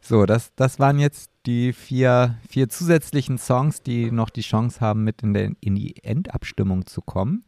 [0.00, 5.04] So, das, das waren jetzt die vier, vier zusätzlichen Songs, die noch die Chance haben,
[5.04, 7.44] mit in, der, in die Endabstimmung zu kommen.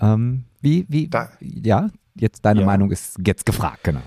[0.00, 2.66] Ähm, wie, wie, Da- ja, jetzt deine Ja.
[2.66, 4.00] Meinung ist jetzt gefragt, genau.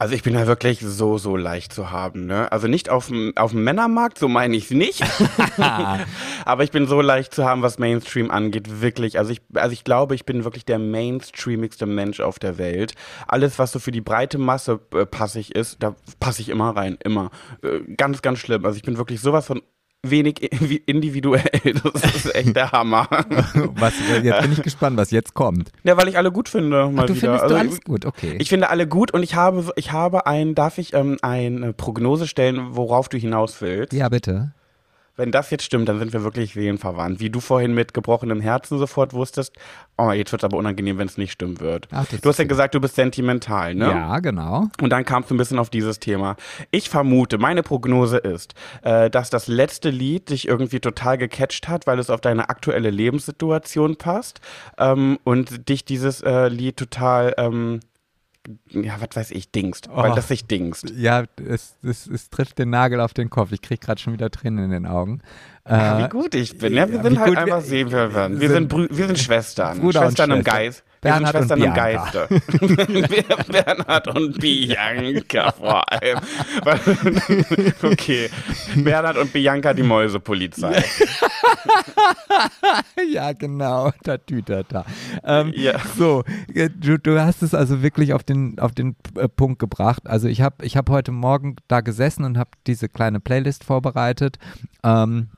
[0.00, 2.52] Also ich bin ja wirklich so, so leicht zu haben, ne?
[2.52, 5.02] Also nicht auf dem, Männermarkt, so meine ich nicht.
[6.44, 9.18] Aber ich bin so leicht zu haben, was Mainstream angeht, wirklich.
[9.18, 12.94] Also ich, also ich glaube, ich bin wirklich der mainstreamigste Mensch auf der Welt.
[13.26, 16.96] Alles, was so für die breite Masse äh, passig ist, da passe ich immer rein,
[17.02, 17.32] immer.
[17.64, 18.64] Äh, ganz, ganz schlimm.
[18.64, 19.62] Also ich bin wirklich sowas von
[20.02, 20.42] wenig
[20.86, 21.74] individuell.
[21.92, 23.08] Das ist echt der Hammer.
[23.74, 25.70] Was, jetzt bin ich gespannt, was jetzt kommt.
[25.82, 27.20] Ja, weil ich alle gut finde, mal du wieder.
[27.20, 28.36] findest also, du alles gut, okay.
[28.38, 32.26] Ich finde alle gut und ich habe, ich habe ein, darf ich ähm, eine Prognose
[32.26, 33.92] stellen, worauf du hinaus willst?
[33.92, 34.52] ja, bitte.
[35.18, 37.18] Wenn das jetzt stimmt, dann sind wir wirklich seelenverwandt.
[37.18, 39.52] Wie du vorhin mit gebrochenem Herzen sofort wusstest,
[39.96, 41.88] oh, jetzt wird es aber unangenehm, wenn es nicht stimmen wird.
[41.90, 43.86] Ach, du hast ja gesagt, du bist sentimental, ne?
[43.86, 44.68] Ja, genau.
[44.80, 46.36] Und dann kamst du ein bisschen auf dieses Thema.
[46.70, 51.88] Ich vermute, meine Prognose ist, äh, dass das letzte Lied dich irgendwie total gecatcht hat,
[51.88, 54.40] weil es auf deine aktuelle Lebenssituation passt
[54.78, 57.80] ähm, und dich dieses äh, Lied total, ähm,
[58.70, 60.14] ja, was weiß ich, dingst, weil Oh.
[60.14, 60.90] das sich dingst.
[60.96, 63.52] Ja, es, es, es trifft den Nagel auf den Kopf.
[63.52, 65.20] Ich krieg gerade schon wieder Tränen in den Augen.
[65.68, 66.72] Ja, Äh, wie gut ich bin.
[66.72, 68.40] Ja, wir sind halt gut einfach wir- seelenverwandt.
[68.40, 69.80] Wir sind sind, Brü wir sind Schwestern.
[69.80, 70.50] Bruder und Schwestern im Schwester.
[70.58, 70.84] Geist.
[71.00, 72.26] Bernhard und im Bianca.
[72.26, 72.28] Geiste.
[73.52, 76.18] Bernhard und Bianca vor allem.
[77.82, 78.28] Okay.
[78.76, 80.82] Bernhard und Bianca, die Mäusepolizei.
[83.12, 83.90] ja, genau.
[84.04, 84.84] Tatütata.
[85.24, 85.78] Ähm, Ja.
[85.96, 90.02] So, äh, du, du hast es also wirklich auf den, auf den äh, Punkt gebracht.
[90.06, 94.38] Also ich habe ich hab heute Morgen da gesessen und habe diese kleine Playlist vorbereitet.
[94.84, 95.28] Ähm,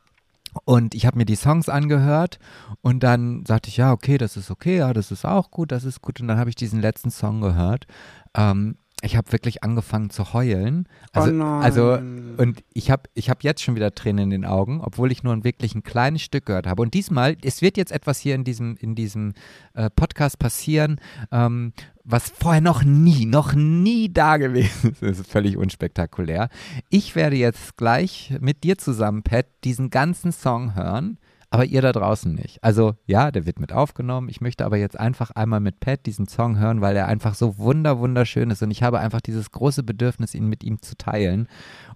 [0.65, 2.39] und ich habe mir die Songs angehört
[2.83, 5.85] und dann sagte ich, ja, okay, das ist okay, ja, das ist auch gut, das
[5.85, 6.21] ist gut.
[6.21, 7.87] Und dann habe ich diesen letzten Song gehört.
[8.35, 10.87] Ähm, ich habe wirklich angefangen zu heulen.
[11.13, 11.63] Also, Oh nein.
[11.63, 15.23] also und ich habe ich hab jetzt schon wieder Tränen in den Augen, obwohl ich
[15.23, 16.83] nur ein wirklich ein kleines Stück gehört habe.
[16.83, 19.33] Und diesmal, es wird jetzt etwas hier in diesem, in diesem
[19.75, 21.01] äh, Podcast passieren,
[21.33, 21.73] ähm,
[22.11, 25.03] was vorher noch nie, noch nie da gewesen ist.
[25.03, 26.49] Das ist völlig unspektakulär.
[26.89, 31.19] Ich werde jetzt gleich mit dir zusammen, Pat, diesen ganzen Song hören.
[31.53, 32.63] Aber ihr da draußen nicht.
[32.63, 34.29] Also ja, der wird mit aufgenommen.
[34.29, 37.59] Ich möchte aber jetzt einfach einmal mit Pat diesen Song hören, weil er einfach so
[37.59, 41.49] wunder wunderschön ist und ich habe einfach dieses große Bedürfnis, ihn mit ihm zu teilen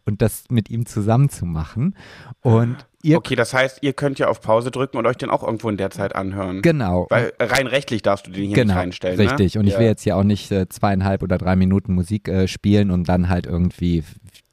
[0.04, 1.94] und das mit ihm zusammen zu machen.
[2.40, 5.44] Und ihr Okay, das heißt, ihr könnt ja auf Pause drücken und euch den auch
[5.44, 6.60] irgendwo in der Zeit anhören.
[6.60, 7.06] genau.
[7.10, 9.20] Weil rein rechtlich darfst du den hier Genau, nicht reinstellen.
[9.20, 9.54] richtig.
[9.54, 9.60] Ne?
[9.60, 9.78] Und ich ja.
[9.78, 13.28] will jetzt hier auch nicht äh, zweieinhalb oder drei Minuten Musik äh, spielen, um dann
[13.28, 14.02] halt irgendwie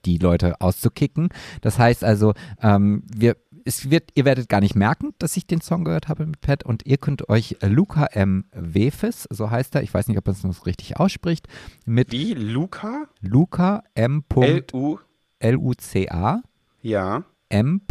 [0.06, 1.30] die Leute auszukicken.
[1.62, 5.62] Das heißt also, ähm, wir, es wird, ihr werdet gar nicht merken, dass ich den
[5.62, 8.46] Song gehört habe mit Pat und ihr könnt euch äh, Luca M.
[8.54, 11.48] Wefes, so heißt er, ich weiß nicht, ob man es noch richtig ausspricht,
[11.86, 12.34] mit Wie?
[12.34, 13.06] Luca?
[13.22, 14.24] Luca M.
[14.36, 15.00] L-U?
[15.40, 16.42] L-U-C-A
[16.82, 17.24] Ja.
[17.50, 17.82] M.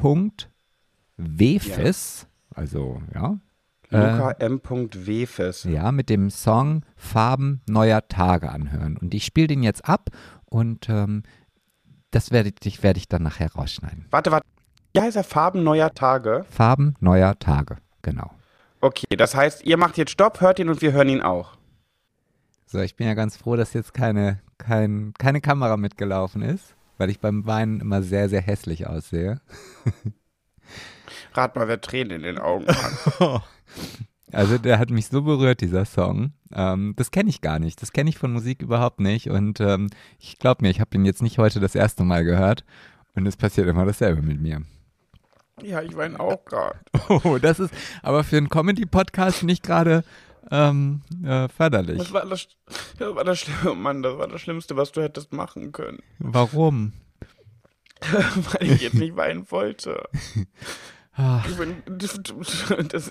[1.16, 3.38] Wefes, also ja,
[3.90, 4.60] Luca M.
[4.62, 5.64] Wefes.
[5.64, 8.96] ja, mit dem Song Farben neuer Tage anhören.
[8.96, 10.10] Und ich spiele den jetzt ab
[10.46, 11.24] und ähm,
[12.10, 14.06] das werde ich, werde ich dann nachher rausschneiden.
[14.10, 14.46] Warte, warte.
[14.92, 15.24] Wie heißt er?
[15.24, 16.44] Farben neuer Tage?
[16.50, 18.30] Farben neuer Tage, genau.
[18.80, 21.52] Okay, das heißt, ihr macht jetzt Stopp, hört ihn und wir hören ihn auch.
[22.66, 27.10] So, ich bin ja ganz froh, dass jetzt keine, kein, keine Kamera mitgelaufen ist, weil
[27.10, 29.40] ich beim Weinen immer sehr, sehr hässlich aussehe.
[31.34, 33.42] Rat mal, wer Tränen in den Augen hat.
[34.32, 36.34] Also der hat mich so berührt, dieser Song.
[36.52, 37.82] Ähm, das kenne ich gar nicht.
[37.82, 39.28] Das kenne ich von Musik überhaupt nicht.
[39.28, 42.64] Und ähm, ich glaube mir, ich habe ihn jetzt nicht heute das erste Mal gehört.
[43.14, 44.62] Und es passiert immer dasselbe mit mir.
[45.62, 46.78] Ja, ich weine auch gerade.
[47.08, 50.04] Oh, das ist aber für einen Comedy-Podcast nicht gerade
[50.50, 51.98] ähm, äh, förderlich.
[51.98, 52.48] Das war das,
[52.98, 55.98] das war das Schlimme, Mann, das war das Schlimmste, was du hättest machen können.
[56.18, 56.92] Warum?
[58.10, 60.02] Weil ich jetzt nicht weinen wollte.
[61.14, 62.18] Ah, Ich bin, das,
[62.88, 63.10] das,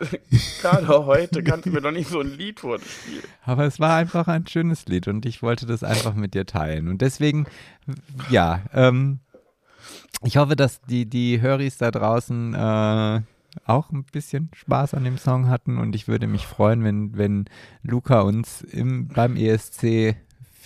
[0.62, 3.24] gerade heute kannst du mir doch nicht so ein Lied vorspielen.
[3.44, 6.88] Aber es war einfach ein schönes Lied und ich wollte das einfach mit dir teilen.
[6.88, 7.46] Und deswegen,
[8.30, 9.20] ja, ähm,
[10.24, 13.22] ich hoffe, dass die, die Höris da draußen äh,
[13.66, 15.78] auch ein bisschen Spaß an dem Song hatten.
[15.78, 17.46] Und ich würde mich freuen, wenn, wenn
[17.84, 20.16] Luca uns im, beim ESC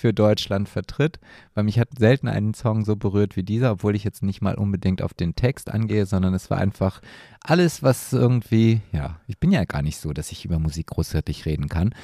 [0.03, 1.19] für Deutschland vertritt,
[1.53, 4.56] weil mich hat selten einen Song so berührt wie dieser, obwohl ich jetzt nicht mal
[4.56, 7.01] unbedingt auf den Text angehe, sondern es war einfach
[7.39, 11.45] alles, was irgendwie, ja, ich bin ja gar nicht so, dass ich über Musik großartig
[11.45, 11.95] reden kann.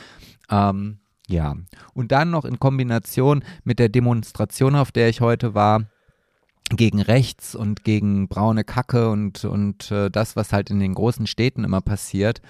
[0.49, 1.57] Ähm, ja,
[1.93, 5.83] und dann noch in Kombination mit der Demonstration, auf der ich heute war,
[6.77, 11.27] gegen rechts und gegen braune Kacke und, und äh, das, was halt in den großen
[11.27, 12.41] Städten immer passiert,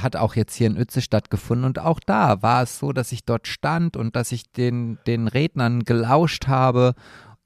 [0.00, 3.24] hat auch jetzt hier in Uetze stattgefunden und auch da war es so, dass ich
[3.24, 6.94] dort stand und dass ich den, den Rednern gelauscht habe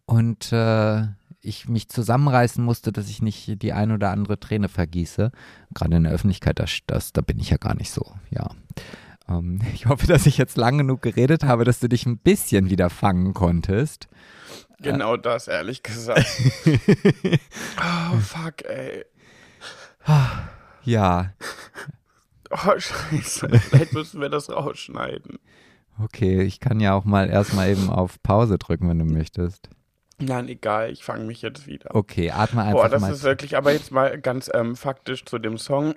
[0.05, 1.07] und äh,
[1.41, 5.31] ich mich zusammenreißen musste, dass ich nicht die ein oder andere Träne vergieße.
[5.75, 8.51] Gerade in der Öffentlichkeit, das, das, da bin ich ja gar nicht so, ja.
[9.31, 12.69] Ähm, ich hoffe, dass ich jetzt lang genug geredet habe, dass du dich ein bisschen
[12.71, 14.09] wieder fangen konntest.
[14.83, 16.27] Genau das, ehrlich gesagt.
[16.65, 19.05] oh, fuck, ey.
[20.83, 21.33] Ja,
[22.51, 23.49] Oh, scheiße.
[23.49, 25.39] Vielleicht müssen wir das rausschneiden.
[26.03, 29.71] okay, ich kann ja auch mal erstmal eben auf Pause drücken, wenn du möchtest.
[30.19, 31.95] Nein, egal, ich fange mich jetzt wieder.
[31.95, 33.13] Okay, atme einfach Boah, das mal.
[33.13, 35.95] ist wirklich, aber jetzt mal ganz ähm, faktisch zu dem Song.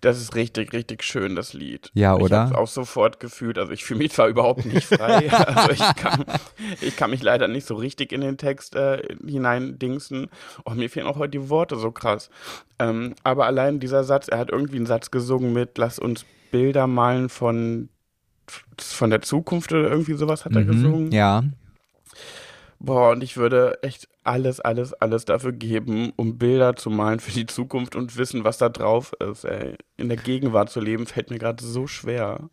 [0.00, 1.90] Das ist richtig, richtig schön, das Lied.
[1.94, 2.40] Ja, Ich oder?
[2.44, 3.58] hab's auch sofort gefühlt.
[3.58, 6.24] Also ich fühle mich zwar überhaupt nicht frei, also ich kann,
[6.80, 10.28] ich kann mich leider nicht so richtig in den Text äh, hineindingsen.
[10.64, 12.30] Oh, mir fehlen auch heute die Worte so krass.
[12.78, 16.86] Ähm, aber allein dieser Satz, er hat irgendwie einen Satz gesungen mit Lass uns Bilder
[16.86, 17.88] malen von,
[18.78, 21.06] von der Zukunft oder irgendwie sowas hat er gesungen.
[21.06, 21.44] Mhm, ja,
[22.82, 27.30] Boah, und ich würde echt alles, alles, alles dafür geben, um Bilder zu malen für
[27.30, 29.76] die Zukunft und wissen, was da drauf ist, ey.
[29.98, 32.48] In der Gegenwart zu leben, fällt mir gerade so schwer.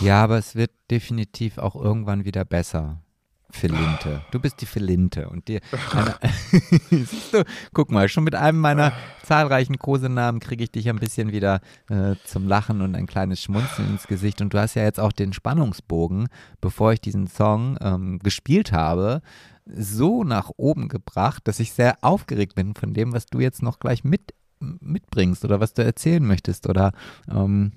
[0.00, 3.02] ja, aber es wird definitiv auch irgendwann wieder besser.
[3.50, 4.22] Philinte.
[4.30, 5.60] Du bist die Philinte und dir.
[6.90, 11.32] Siehst du, guck mal, schon mit einem meiner zahlreichen Kosenamen kriege ich dich ein bisschen
[11.32, 14.40] wieder äh, zum Lachen und ein kleines Schmunzeln ins Gesicht.
[14.40, 16.28] Und du hast ja jetzt auch den Spannungsbogen,
[16.60, 19.22] bevor ich diesen Song ähm, gespielt habe,
[19.66, 23.78] so nach oben gebracht, dass ich sehr aufgeregt bin von dem, was du jetzt noch
[23.78, 26.68] gleich mit, mitbringst oder was du erzählen möchtest.
[26.68, 26.92] Oder
[27.30, 27.72] ähm,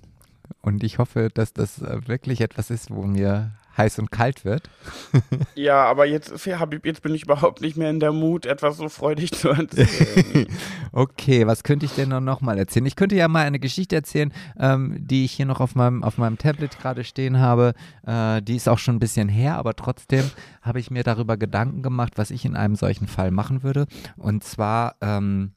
[0.62, 4.70] und ich hoffe, dass das äh, wirklich etwas ist, wo mir heiß und kalt wird.
[5.56, 8.88] Ja, aber jetzt, Habib, jetzt bin ich überhaupt nicht mehr in der Mut, etwas so
[8.88, 10.48] freudig zu erzählen.
[10.92, 12.86] Okay, was könnte ich denn noch mal erzählen?
[12.86, 16.18] Ich könnte ja mal eine Geschichte erzählen, ähm, die ich hier noch auf meinem, auf
[16.18, 17.74] meinem Tablet gerade stehen habe.
[18.08, 20.30] Äh, die ist auch schon ein bisschen her, aber trotzdem
[20.62, 23.86] habe ich mir darüber Gedanken gemacht, was ich in einem solchen Fall machen würde.
[24.18, 25.52] Und zwar ähm,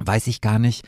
[0.00, 0.86] weiß ich gar nicht,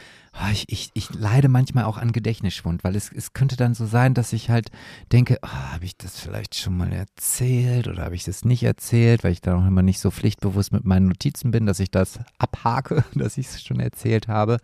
[0.52, 4.14] ich, ich, ich leide manchmal auch an Gedächtnisschwund, weil es, es könnte dann so sein,
[4.14, 4.70] dass ich halt
[5.12, 9.24] denke, ah, habe ich das vielleicht schon mal erzählt oder habe ich das nicht erzählt,
[9.24, 12.20] weil ich da auch immer nicht so pflichtbewusst mit meinen Notizen bin, dass ich das
[12.38, 14.58] abhake, dass ich es schon erzählt habe.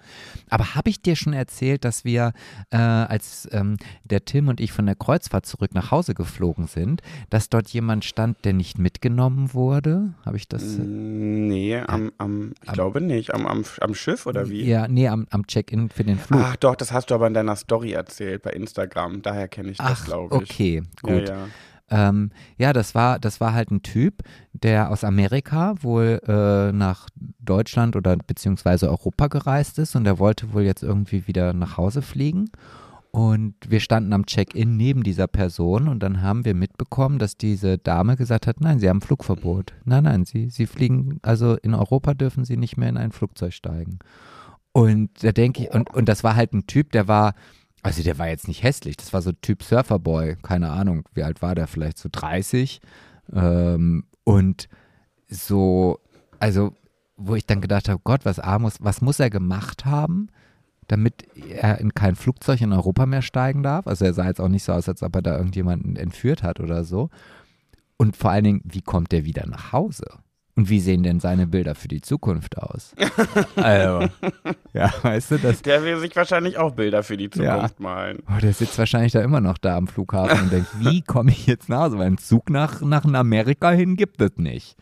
[0.49, 2.33] Aber habe ich dir schon erzählt, dass wir,
[2.71, 7.03] äh, als ähm, der Tim und ich von der Kreuzfahrt zurück nach Hause geflogen sind,
[7.31, 10.15] dass dort jemand stand, der nicht mitgenommen wurde?
[10.25, 10.63] Habe ich das?
[10.63, 13.35] nee, am, am, ich glaube nicht.
[13.35, 14.65] Am, am, am Schiff oder wie?
[14.65, 16.41] Ja, nee, am, am Check-in für den Flug.
[16.43, 19.23] Ach doch, das hast du aber in deiner Story erzählt bei Instagram.
[19.23, 20.51] Daher kenne ich das, Ach, glaube ich.
[20.51, 21.29] okay, gut.
[21.29, 21.47] Ja, ja.
[21.91, 24.23] Ähm, ja, das war, das war halt ein Typ,
[24.53, 30.53] der aus Amerika wohl äh, nach Deutschland oder beziehungsweise Europa gereist ist und der wollte
[30.55, 32.51] wohl jetzt irgendwie wieder nach Hause fliegen.
[33.11, 37.77] Und wir standen am Check-in neben dieser Person und dann haben wir mitbekommen, dass diese
[37.77, 39.75] Dame gesagt hat, nein, sie haben Flugverbot.
[39.85, 43.53] Nein, nein, sie, sie fliegen, also in Europa dürfen sie nicht mehr in ein Flugzeug
[43.53, 43.99] steigen.
[44.73, 47.35] Und da denke ich, und, und das war halt ein Typ, der war,
[47.83, 51.43] also der war jetzt nicht hässlich, das war so Typ Surferboy, keine Ahnung, wie alt
[51.43, 52.81] war der, vielleicht so 30.
[53.33, 54.69] Ähm, und
[55.29, 55.99] so,
[56.39, 56.75] also,
[57.17, 60.29] wo ich dann gedacht habe, Gott, was, A muss, was muss er gemacht haben,
[60.89, 63.87] damit er in kein Flugzeug in Europa mehr steigen darf?
[63.87, 66.61] Also er sah jetzt auch nicht so aus, als ob er da irgendjemanden entführt hat
[66.61, 67.11] oder so.
[67.97, 70.07] Und vor allen Dingen, wie kommt er wieder nach Hause?
[70.55, 72.95] Und wie sehen denn seine Bilder für die Zukunft aus?
[73.57, 74.07] also,
[74.75, 77.55] ja, weißt du, das, Der will sich wahrscheinlich auch Bilder für die Ja.
[77.55, 78.23] Zukunft malen.
[78.29, 81.47] Oh, der sitzt wahrscheinlich da immer noch da am Flughafen und denkt, wie komme ich
[81.47, 81.99] jetzt nach Hause?
[81.99, 84.77] Weil einen Zug nach, nach Amerika hin gibt es nicht.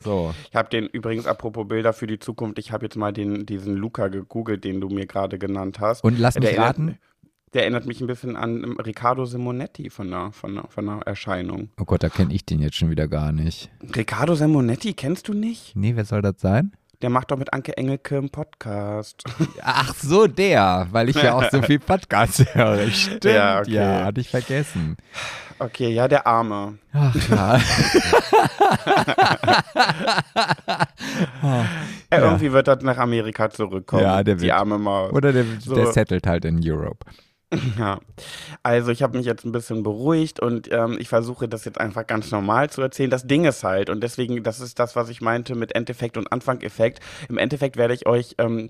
[0.00, 0.32] So.
[0.48, 3.74] Ich habe den übrigens, apropos Bilder für die Zukunft, ich habe jetzt mal den, diesen
[3.74, 6.04] Luca gegoogelt, den du mir gerade genannt hast.
[6.04, 6.98] Und lass mich der raten.
[7.54, 11.00] Der erinnert mich ein bisschen an ähm, Riccardo Simonetti von der, von der, von der
[11.06, 11.70] Erscheinung.
[11.80, 13.70] Oh Gott, da kenne ich den jetzt schon wieder gar nicht.
[13.96, 15.74] Riccardo Simonetti kennst du nicht?
[15.74, 16.72] Nee, wer soll das sein?
[17.00, 19.22] Der macht doch mit Anke Engelke einen Podcast.
[19.62, 22.86] Ach so, der, weil ich ja auch so viel Podcast höre.
[22.90, 24.04] Stimmt, ja, Ja, okay.
[24.04, 24.96] hatte ich vergessen.
[25.60, 26.78] Okay, ja, der Arme.
[26.92, 27.60] Ach ja.
[32.10, 34.02] Ja, Irgendwie wird er nach Amerika zurückkommen.
[34.02, 34.52] Ja, der Die wird.
[34.52, 35.12] arme Maus.
[35.12, 35.74] Oder der, So.
[35.74, 37.04] der settelt halt in Europe.
[37.78, 38.00] Ja,
[38.62, 42.06] also ich habe mich jetzt ein bisschen beruhigt und ähm, ich versuche das jetzt einfach
[42.06, 43.10] ganz normal zu erzählen.
[43.10, 46.30] Das Ding ist halt und deswegen, das ist das, was ich meinte mit Endeffekt und
[46.30, 47.00] Anfang-Effekt.
[47.28, 48.68] Im Endeffekt werde ich euch, ähm,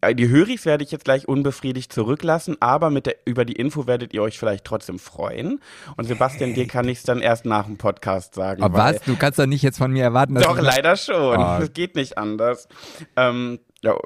[0.00, 3.86] äh, die Höris werde ich jetzt gleich unbefriedigt zurücklassen, aber mit der, über die Info
[3.86, 5.60] werdet ihr euch vielleicht trotzdem freuen.
[5.96, 8.62] Und Sebastian, dir kann ich es dann erst nach dem Podcast sagen.
[8.62, 9.00] Aber was?
[9.02, 11.38] Du kannst doch nicht jetzt von mir erwarten, dass Doch, leider schon.
[11.38, 11.60] Ah.
[11.60, 12.68] Es geht nicht anders.
[13.16, 13.96] Ähm, ja,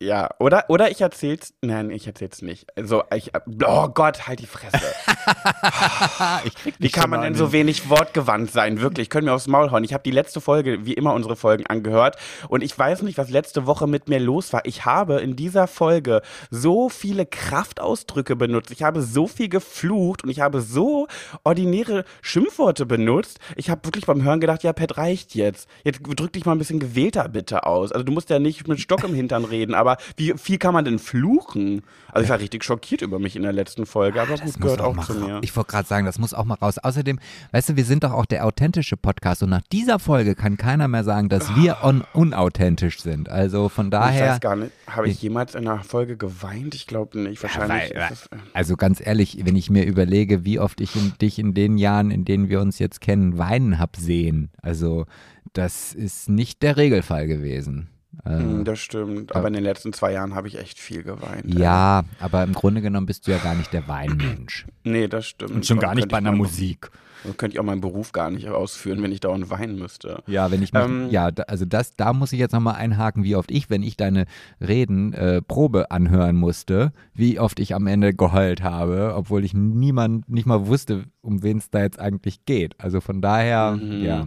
[0.00, 1.54] ja, oder, oder ich erzähl's.
[1.60, 2.66] Nein, ich erzähl's nicht.
[2.76, 3.32] Also, ich.
[3.66, 4.80] Oh Gott, halt die Fresse.
[6.44, 8.80] ich krieg Wie kann man denn so wenig wortgewandt sein?
[8.80, 9.84] Wirklich, können mir aufs Maul hauen.
[9.84, 12.16] Ich habe die letzte Folge, wie immer unsere Folgen angehört
[12.48, 14.62] und ich weiß nicht, was letzte Woche mit mir los war.
[14.64, 18.70] Ich habe in dieser Folge so viele Kraftausdrücke benutzt.
[18.70, 21.06] Ich habe so viel geflucht und ich habe so
[21.44, 23.38] ordinäre Schimpfworte benutzt.
[23.56, 25.68] Ich habe wirklich beim Hören gedacht, ja, Pet reicht jetzt.
[25.84, 27.92] Jetzt drück dich mal ein bisschen gewählter bitte aus.
[27.92, 30.84] Also du musst ja nicht mit Stock im Hintern reden, aber wie viel kann man
[30.84, 31.82] denn fluchen?
[32.12, 34.80] Also ich war richtig schockiert über mich in der letzten Folge, aber Das gut, gehört
[34.80, 35.40] auch mal zu ra- mir.
[35.42, 36.78] Ich wollte gerade sagen, das muss auch mal raus.
[36.78, 37.18] Außerdem,
[37.52, 40.88] weißt du, wir sind doch auch der authentische Podcast und nach dieser Folge kann keiner
[40.88, 43.28] mehr sagen, dass wir un unauthentisch sind.
[43.28, 44.32] Also von Ich daher.
[44.32, 46.74] weiß gar nicht, habe ich jemals in einer Folge geweint?
[46.74, 47.42] Ich glaube nicht.
[47.42, 47.94] Wahrscheinlich.
[47.94, 51.38] weil- ist es, Also ganz ehrlich, wenn ich mir überlege, wie oft ich in, dich
[51.38, 54.50] in den Jahren, in denen wir uns jetzt kennen, weinen hab sehen.
[54.62, 55.06] Also
[55.52, 57.88] das ist nicht der Regelfall gewesen.
[58.24, 59.34] Also, Hm, das stimmt.
[59.34, 61.44] Aber in den letzten zwei Jahren habe ich echt viel geweint.
[61.54, 64.66] ja, aber im Grunde genommen bist du ja gar nicht der Weinmensch.
[64.84, 65.50] Nee, das stimmt.
[65.52, 66.90] Und schon gar nicht bei einer Musik.
[67.24, 70.22] Dann könnte ich auch meinen Beruf gar nicht ausführen, wenn ich dauernd weinen müsste.
[70.26, 73.22] Ja, wenn ich mich, Ähm, ja, da, also das, da muss ich jetzt nochmal einhaken,
[73.24, 74.24] wie oft ich, wenn ich deine
[74.66, 80.28] Reden äh, Probe anhören musste, wie oft ich am Ende geheult habe, obwohl ich niemand,
[80.30, 82.80] nicht mal wusste, um wen es da jetzt eigentlich geht.
[82.80, 84.04] Also von daher, Mhm.
[84.04, 84.26] ja.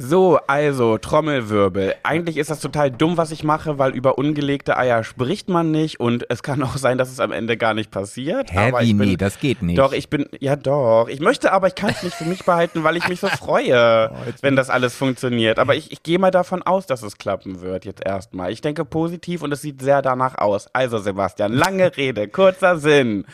[0.00, 1.96] So, also Trommelwirbel.
[2.04, 5.98] Eigentlich ist das total dumm, was ich mache, weil über ungelegte Eier spricht man nicht
[5.98, 8.52] und es kann auch sein, dass es am Ende gar nicht passiert.
[8.52, 9.76] Hä, aber wie, bin, nee, das geht nicht.
[9.76, 11.08] Doch, ich bin, ja doch.
[11.08, 14.12] Ich möchte, aber ich kann es nicht für mich behalten, weil ich mich so freue,
[14.18, 15.58] Oh, wenn das alles funktioniert.
[15.58, 18.52] Aber ich, ich gehe mal davon aus, dass es klappen wird jetzt erstmal.
[18.52, 20.68] Ich denke positiv und es sieht sehr danach aus.
[20.72, 23.24] Also Sebastian, lange Rede, kurzer Sinn.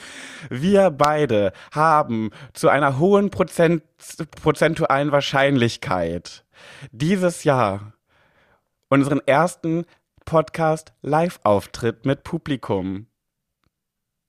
[0.48, 3.82] Wir beide haben zu einer hohen Prozent,
[4.40, 6.44] prozentualen Wahrscheinlichkeit
[6.92, 7.92] dieses Jahr
[8.88, 9.84] unseren ersten
[10.24, 13.06] Podcast-Live-Auftritt mit Publikum.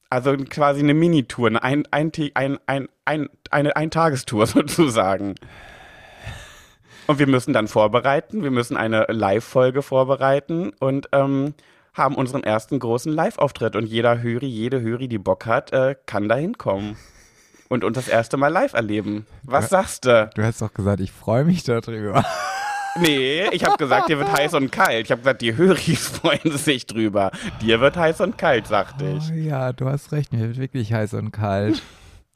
[0.10, 5.36] Also quasi eine Minitour, eine ein, ein, ein, ein, ein, eine Eintagestour sozusagen.
[7.08, 11.54] Und wir müssen dann vorbereiten, wir müssen eine Live-Folge vorbereiten und ähm,
[11.94, 13.76] haben unseren ersten großen Live-Auftritt.
[13.76, 16.98] Und jeder Höri, jede Höri, die Bock hat, äh, kann da hinkommen.
[17.68, 19.26] Und uns das erste Mal live erleben.
[19.44, 20.30] Was sagst du?
[20.36, 22.24] Du hast doch gesagt, ich freue mich darüber.
[22.98, 25.06] Nee, ich habe gesagt, dir wird heiß und kalt.
[25.06, 27.32] Ich habe gesagt, die Höris freuen sich drüber.
[27.62, 29.32] Dir wird heiß und kalt, sagte ich.
[29.32, 31.82] Oh, ja, du hast recht, mir wird wirklich heiß und kalt.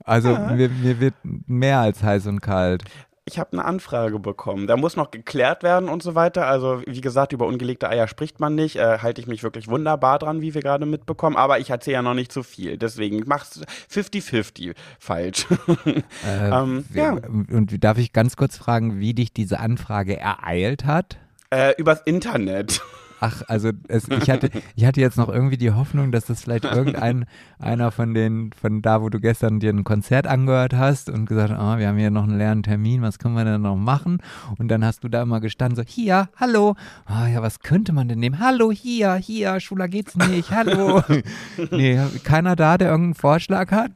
[0.03, 2.83] Also mir, mir wird mehr als heiß und kalt.
[3.29, 4.65] Ich habe eine Anfrage bekommen.
[4.65, 6.47] Da muss noch geklärt werden und so weiter.
[6.47, 8.77] Also, wie gesagt, über ungelegte Eier spricht man nicht.
[8.77, 11.35] Äh, Halte ich mich wirklich wunderbar dran, wie wir gerade mitbekommen.
[11.35, 12.77] Aber ich erzähle ja noch nicht zu viel.
[12.77, 13.61] Deswegen mach's
[13.93, 15.45] 50-50 falsch.
[15.85, 17.11] Äh, Ähm, ja.
[17.11, 21.17] Und darf ich ganz kurz fragen, wie dich diese Anfrage ereilt hat?
[21.51, 22.81] äh, übers Internet.
[23.21, 26.63] Ach, also es, ich, hatte, ich hatte jetzt noch irgendwie die Hoffnung, dass das vielleicht
[26.63, 27.25] irgendein
[27.59, 31.51] einer von den, von da, wo du gestern dir ein Konzert angehört hast und gesagt,
[31.51, 34.19] ah, wir haben hier noch einen leeren Termin, was können wir denn noch machen?
[34.57, 38.07] Und dann hast du da immer gestanden, so, hier, hallo, ah ja, was könnte man
[38.07, 38.39] denn nehmen?
[38.39, 41.03] Hallo, hier, hier, Schula geht's nicht, hallo.
[41.71, 43.91] nee, keiner da, der irgendeinen Vorschlag hat?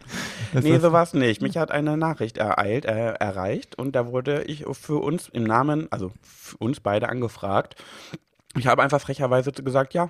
[0.53, 1.41] Das nee, ist- so war's nicht.
[1.41, 5.87] Mich hat eine Nachricht ereilt, äh, erreicht und da wurde ich für uns im Namen,
[5.91, 7.75] also für uns beide angefragt.
[8.55, 10.09] Ich habe einfach frecherweise gesagt, ja.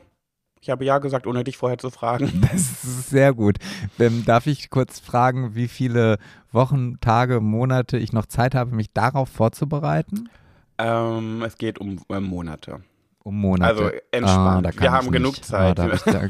[0.61, 2.31] Ich habe ja gesagt, ohne dich vorher zu fragen.
[2.51, 3.57] Das ist sehr gut.
[3.99, 6.17] Ähm, darf ich kurz fragen, wie viele
[6.53, 10.29] Wochen, Tage, Monate ich noch Zeit habe, mich darauf vorzubereiten?
[10.77, 12.81] Ähm, es geht um äh, Monate.
[13.25, 13.71] Um Monate.
[13.71, 14.65] Also entspannt.
[14.65, 15.45] da kann Wir haben genug nicht.
[15.45, 15.79] Zeit.
[15.79, 16.29] Ah, da, da,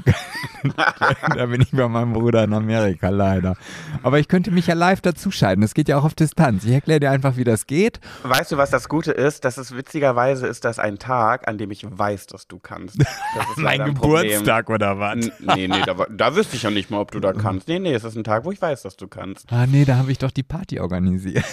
[1.36, 3.56] da bin ich bei meinem Bruder in Amerika leider.
[4.04, 5.62] Aber ich könnte mich ja live dazuschalten.
[5.62, 6.64] Das geht ja auch auf Distanz.
[6.66, 8.00] Ich erkläre dir einfach, wie das geht.
[8.22, 9.44] Weißt du, was das Gute ist?
[9.44, 13.00] Das ist witzigerweise ist das ein Tag, an dem ich weiß, dass du kannst.
[13.00, 14.42] Das ist leider ein Problem.
[14.68, 15.16] oder was?
[15.16, 17.68] N- Nee, nee, da, da wüsste ich ja nicht mal, ob du da kannst.
[17.68, 19.52] Nee, nee, es ist ein Tag, wo ich weiß, dass du kannst.
[19.52, 21.44] Ah, nee, da habe ich doch die Party organisiert.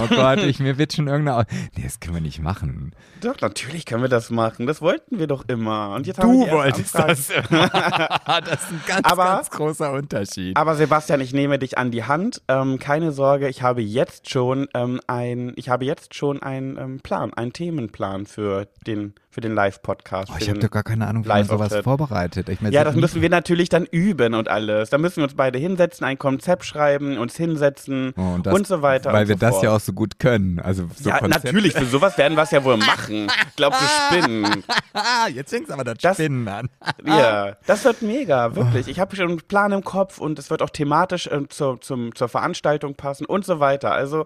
[0.00, 1.44] oh Gott, ich, mir wird schon irgendeine.
[1.76, 2.94] Nee, das können wir nicht machen.
[3.20, 4.66] Doch, natürlich können wir das machen.
[4.66, 5.94] Das wollten wir doch immer.
[5.94, 7.44] Und jetzt haben wir die erste Anfrage.
[8.50, 10.56] das ist ein ganz, Aber- ganz großer Unterschied.
[10.56, 12.42] Aber Sebastian, ich nehme dich an die Hand.
[12.48, 17.00] Ähm, keine Sorge, ich habe jetzt schon ähm, ein, ich habe jetzt schon einen ähm,
[17.00, 20.32] Plan, einen Themenplan für den für den Live-Podcast.
[20.34, 22.48] Oh, ich habe doch gar keine Ahnung, wie man sowas vorbereitet.
[22.48, 24.88] Ich mein, Ja, so das müssen wir natürlich dann üben und alles.
[24.88, 28.80] Da müssen wir uns beide hinsetzen, ein Konzept schreiben, uns hinsetzen Oh, und, das- so
[28.80, 29.12] weiter.
[29.12, 29.64] Weil und wir so das fort.
[29.64, 30.58] ja auch so gut können.
[30.58, 33.26] Also so Ja, Konzept- natürlich, für sowas werden wir es ja wohl machen.
[33.56, 34.64] Glaubst du spinnen?
[34.94, 36.70] Ah, jetzt fängst aber das, Das- Spinnen an.
[37.04, 38.88] Ja, das wird mega, wirklich.
[38.88, 42.14] Ich habe schon einen Plan im Kopf und es wird auch thematisch äh, zur, zum,
[42.14, 43.92] zur Veranstaltung passen und so weiter.
[43.92, 44.24] Also,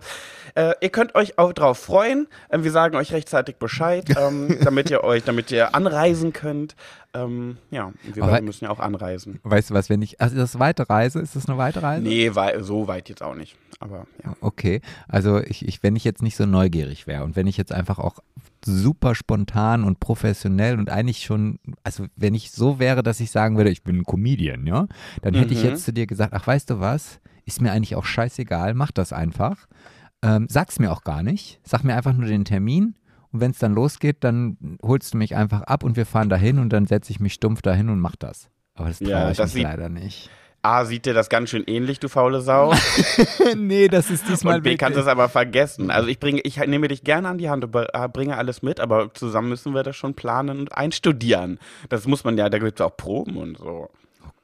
[0.54, 2.28] äh, ihr könnt euch auch drauf freuen.
[2.48, 6.76] Äh, wir sagen euch rechtzeitig Bescheid, ähm, damit ihr euch, damit ihr anreisen könnt.
[7.12, 9.40] Ähm, ja, wir Aber- müssen ja auch anreisen.
[9.42, 12.02] Weißt du was, wenn ich, also das weite Reise, ist das eine weite Reise?
[12.04, 13.56] Nee, wei so weit jetzt auch nicht.
[13.80, 14.34] Aber ja.
[14.40, 17.72] Okay, also ich, ich, wenn ich jetzt nicht so neugierig wäre und wenn ich jetzt
[17.72, 18.18] einfach auch
[18.64, 23.56] super spontan und professionell und eigentlich schon, also wenn ich so wäre, dass ich sagen
[23.56, 24.86] würde, ich bin ein Comedian, ja,
[25.22, 25.70] dann hätte ich Mhm.
[25.70, 29.12] jetzt zu dir gesagt, ach weißt du was, ist mir eigentlich auch scheißegal, mach das
[29.12, 29.66] einfach.
[30.22, 32.94] Ähm, sag's mir auch gar nicht, sag mir einfach nur den Termin
[33.32, 36.58] und wenn es dann losgeht, dann holst du mich einfach ab und wir fahren dahin
[36.58, 38.48] und dann setze ich mich stumpf dahin und mach das.
[38.74, 40.30] Aber das traue Ja, ich das mich leider nicht.
[40.62, 42.74] A, sieht dir das ganz schön ähnlich, du faule Sau.
[43.56, 45.90] nee, das ist diesmal Und B, kannst du es aber vergessen.
[45.90, 48.78] Also ich bringe, ich nehme dich gerne an die Hand und äh, bringe alles mit,
[48.78, 51.58] aber zusammen müssen wir das schon planen und einstudieren.
[51.88, 53.88] Das muss man ja, da gibt es auch Proben und so.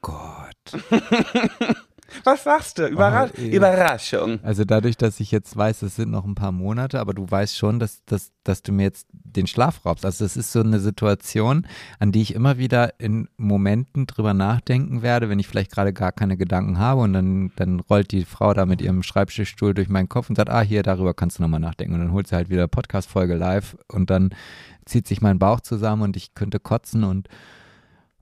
[0.01, 0.57] Gott.
[2.25, 2.87] Was sagst du?
[2.87, 3.41] Überrasch Oh.
[3.43, 4.39] Überraschung.
[4.43, 7.57] Also dadurch, dass ich jetzt weiß, es sind noch ein paar Monate, aber du weißt
[7.57, 10.05] schon, dass, dass, dass du mir jetzt den Schlaf raubst.
[10.05, 11.67] Also es ist so eine Situation,
[11.99, 16.13] an die ich immer wieder in Momenten drüber nachdenken werde, wenn ich vielleicht gerade gar
[16.13, 20.09] keine Gedanken habe und dann, dann rollt die Frau da mit ihrem Schreibtischstuhl durch meinen
[20.09, 21.95] Kopf und sagt, ah, hier, darüber kannst du nochmal nachdenken.
[21.95, 24.31] Und dann holt sie halt wieder Podcast-Folge live und dann
[24.85, 27.29] zieht sich mein Bauch zusammen und ich könnte kotzen und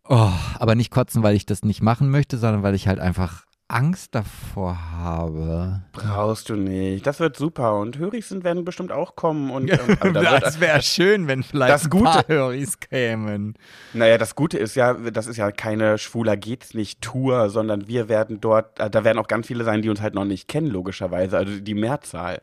[0.08, 3.44] oh, aber nicht kotzen, weil ich das nicht machen möchte, sondern weil ich halt einfach
[3.74, 5.80] Angst davor habe.
[5.92, 7.04] Brauchst du nicht.
[7.06, 7.76] Das wird super.
[7.80, 9.50] Und Höris sind werden bestimmt auch kommen.
[9.50, 9.68] Und,
[10.02, 13.54] ähm, wird, das wäre schön, wenn vielleicht Das ein Gute- paar Höris kämen.
[13.92, 18.08] naja, das Gute ist ja, das ist ja keine Schwuler geht's nicht Tour, sondern wir
[18.08, 20.68] werden dort, äh, da werden auch ganz viele sein, die uns halt noch nicht kennen,
[20.68, 21.36] logischerweise.
[21.36, 22.42] Also die Mehrzahl.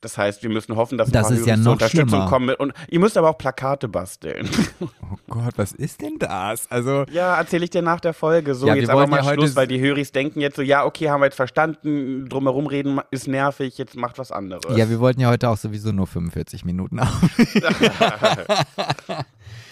[0.00, 2.28] Das heißt, wir müssen hoffen, dass ein Das paar ist ja noch Unterstützung schlimmer.
[2.28, 2.54] kommen.
[2.56, 4.48] Und ihr müsst aber auch Plakate basteln.
[4.80, 6.70] Oh Gott, was ist denn das?
[6.70, 8.54] Also, Ja, erzähle ich dir nach der Folge.
[8.54, 11.10] So, Ja, jetzt aber mal ja Schluss, weil die Höris denken jetzt so, ja, okay,
[11.10, 14.76] haben wir jetzt verstanden, drumherum reden ist nervig, jetzt macht was anderes.
[14.76, 17.08] ja, wir wollten ja heute auch sowieso nur 45 Minuten auf.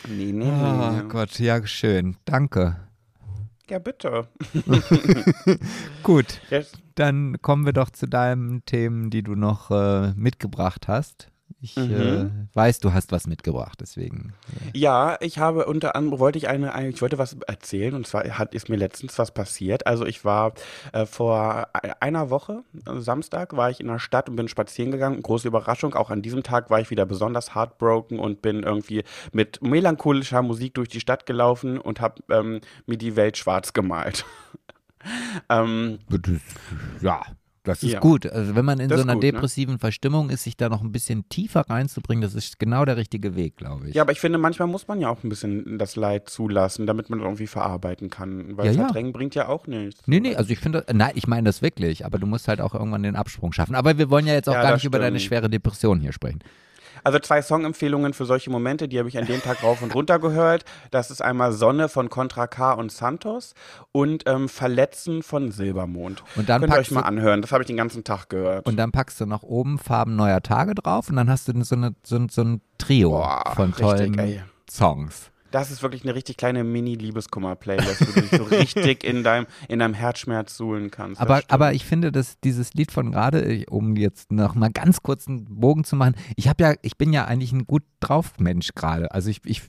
[0.08, 1.02] nee, nee, Oh nee.
[1.08, 2.16] Gott, ja, schön.
[2.24, 2.76] Danke.
[3.70, 4.28] Ja, bitte.
[6.02, 11.30] Gut, Jetzt, dann kommen wir doch zu deinen Themen, die du noch äh, mitgebracht hast.
[11.60, 11.90] Ich Mhm.
[12.52, 14.34] äh, weiß, du hast was mitgebracht, deswegen.
[14.74, 18.24] ja, ich habe unter anderem, wollte ich eine, eine- ich wollte was erzählen und zwar
[18.38, 19.86] hat, ist mir letztens was passiert.
[19.86, 20.52] Also ich war
[20.92, 24.90] äh, vor e- einer Woche, äh, Samstag, war ich in der Stadt und bin spazieren
[24.90, 25.22] gegangen.
[25.22, 29.62] Große Überraschung, auch an diesem Tag war ich wieder besonders heartbroken und bin irgendwie mit
[29.62, 34.26] melancholischer Musik durch die Stadt gelaufen und habe ähm, mir die Welt schwarz gemalt.
[35.48, 35.98] ähm,
[37.00, 37.22] Ja,
[37.64, 38.00] das ist Ja.
[38.00, 38.26] gut.
[38.26, 39.32] Also wenn man in Das so einer gut, ne?
[39.32, 43.34] depressiven Verstimmung ist, sich da noch ein bisschen tiefer reinzubringen, das ist genau der richtige
[43.34, 43.94] Weg, glaube ich.
[43.94, 47.10] Ja, aber ich finde, manchmal muss man ja auch ein bisschen das Leid zulassen, damit
[47.10, 48.56] man irgendwie verarbeiten kann.
[48.56, 48.84] Weil Ja, ja.
[48.84, 50.02] Verdrängen bringt ja auch nichts.
[50.06, 52.74] Nee, nee, also ich finde, nein, ich meine das wirklich, aber du musst halt auch
[52.74, 53.74] irgendwann den Absprung schaffen.
[53.74, 55.28] Aber wir wollen ja jetzt auch Ja, gar nicht über deine stimmt.
[55.28, 56.40] schwere Depression hier sprechen.
[57.02, 60.18] Also zwei Songempfehlungen für solche Momente, die habe ich an dem Tag rauf und runter
[60.18, 60.64] gehört.
[60.90, 63.54] Das ist einmal Sonne von Contra K und Santos
[63.92, 66.22] und ähm, Verletzen von Silbermond.
[66.36, 67.42] Und dann Könnt ihr euch mal anhören.
[67.42, 68.66] Das habe ich den ganzen Tag gehört.
[68.66, 71.74] Und dann packst du noch oben Farben neuer Tage drauf und dann hast du so,
[71.74, 74.42] eine, so, ein- so ein Trio Boah, von richtig, tollen ey.
[74.70, 75.30] Songs.
[75.54, 79.78] Das ist wirklich eine richtig kleine Mini-Liebeskummer-Playlist, wo du dich so richtig in deinem, in
[79.78, 81.20] deinem Herzschmerz suhlen kannst.
[81.20, 85.02] Aber, aber ich finde, dass dieses Lied von gerade, ich- um jetzt noch mal ganz
[85.02, 88.32] kurz einen Bogen zu machen, ich habe ja, ich bin ja eigentlich ein gut drauf
[88.38, 89.10] Mensch gerade.
[89.12, 89.62] Also ich, ich,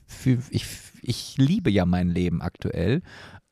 [0.50, 0.66] ich,
[1.02, 3.02] ich liebe ja mein Leben aktuell.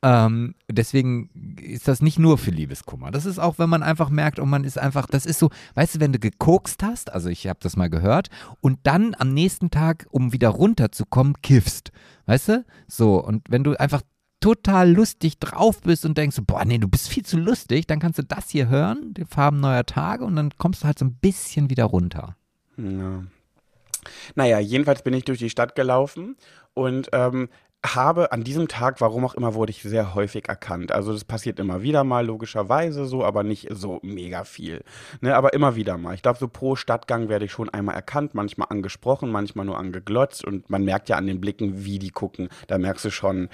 [0.03, 1.31] Ähm, deswegen
[1.63, 3.11] ist das nicht nur für Liebeskummer.
[3.11, 5.95] Das ist auch, wenn man einfach merkt, und man ist einfach, das ist so, weißt
[5.95, 8.29] du, wenn du gekokst hast, also ich habe das mal gehört,
[8.61, 11.91] und dann am nächsten Tag, um wieder runterzukommen, kiffst.
[12.27, 12.65] Weißt du?
[12.89, 14.03] So, und wenn du einfach
[14.41, 18.19] total lustig drauf bist und denkst, boah, nee, du bist viel zu lustig, dann kannst
[18.19, 21.15] du das hier hören, die Farben neuer Tage, und dann kommst du halt so ein
[21.15, 22.37] bisschen wieder runter.
[22.77, 23.25] Ja.
[24.35, 26.37] Naja, jedenfalls bin ich durch die Stadt gelaufen
[26.75, 27.49] und ähm,
[27.85, 30.91] habe an diesem Tag, warum auch immer, wurde ich sehr häufig erkannt.
[30.91, 34.83] Also das passiert immer wieder mal, logischerweise so, aber nicht so mega viel.
[35.21, 36.15] Ne, aber immer wieder mal.
[36.15, 40.45] Ich glaube, so pro Stadtgang werde ich schon einmal erkannt, manchmal angesprochen, manchmal nur angeglotzt
[40.45, 42.49] und man merkt ja an den Blicken, wie die gucken.
[42.69, 43.49] Da merkst du schon,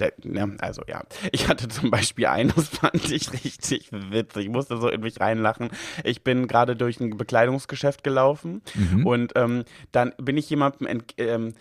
[0.00, 1.02] der, ne, also ja.
[1.32, 4.46] Ich hatte zum Beispiel einen, das fand ich richtig witzig.
[4.46, 5.70] Ich musste so in mich reinlachen.
[6.02, 8.62] Ich bin gerade durch ein Bekleidungsgeschäft gelaufen
[9.04, 11.54] und ähm, dann bin ich jemandem, ent, ähm,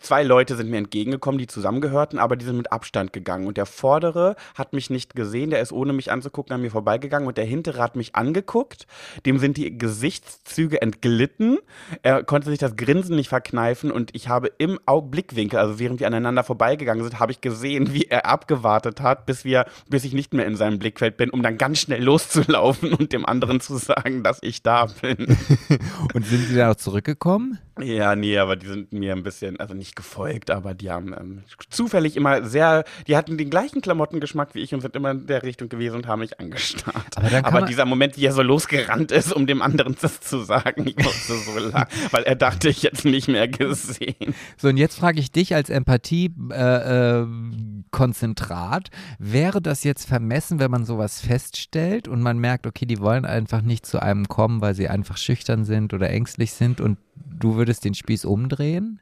[0.00, 3.46] zwei Leute sind mir entgegengekommen, die zusammengehörten, aber die sind mit Abstand gegangen.
[3.46, 7.28] Und der vordere hat mich nicht gesehen, der ist ohne mich anzugucken an mir vorbeigegangen
[7.28, 8.86] und der hintere hat mich angeguckt.
[9.26, 11.58] Dem sind die Gesichtszüge entglitten.
[12.02, 16.06] Er konnte sich das Grinsen nicht verkneifen und ich habe im Blickwinkel, also während wir
[16.06, 20.34] aneinander vorbeigegangen sind, habe ich gesehen, wie er abgewartet hat, bis wir, bis ich nicht
[20.34, 24.22] mehr in seinem Blickfeld bin, um dann ganz schnell loszulaufen und dem anderen zu sagen,
[24.22, 25.36] dass ich da bin.
[26.14, 27.58] Und sind sie dann auch zurückgekommen?
[27.80, 31.42] Ja, nee, aber die sind mir ein bisschen, also nicht gefolgt, aber die haben ähm,
[31.70, 35.42] zufällig immer sehr, die hatten den gleichen Klamottengeschmack wie ich und sind immer in der
[35.42, 37.16] Richtung gewesen und haben mich angestarrt.
[37.16, 40.86] Aber aber dieser Moment, wie er so losgerannt ist, um dem anderen das zu sagen,
[40.86, 44.34] ich musste so lachen, weil er dachte, ich hätte nicht mehr gesehen.
[44.56, 50.70] So, und jetzt frage ich dich als Empathie-Konzentrat, äh, Konzentrat, wäre das jetzt vermessen, wenn
[50.70, 54.74] man sowas feststellt und man merkt, okay, die wollen einfach nicht zu einem kommen, weil
[54.74, 59.00] sie einfach schüchtern sind oder ängstlich sind und du würdest den Spieß umdrehen?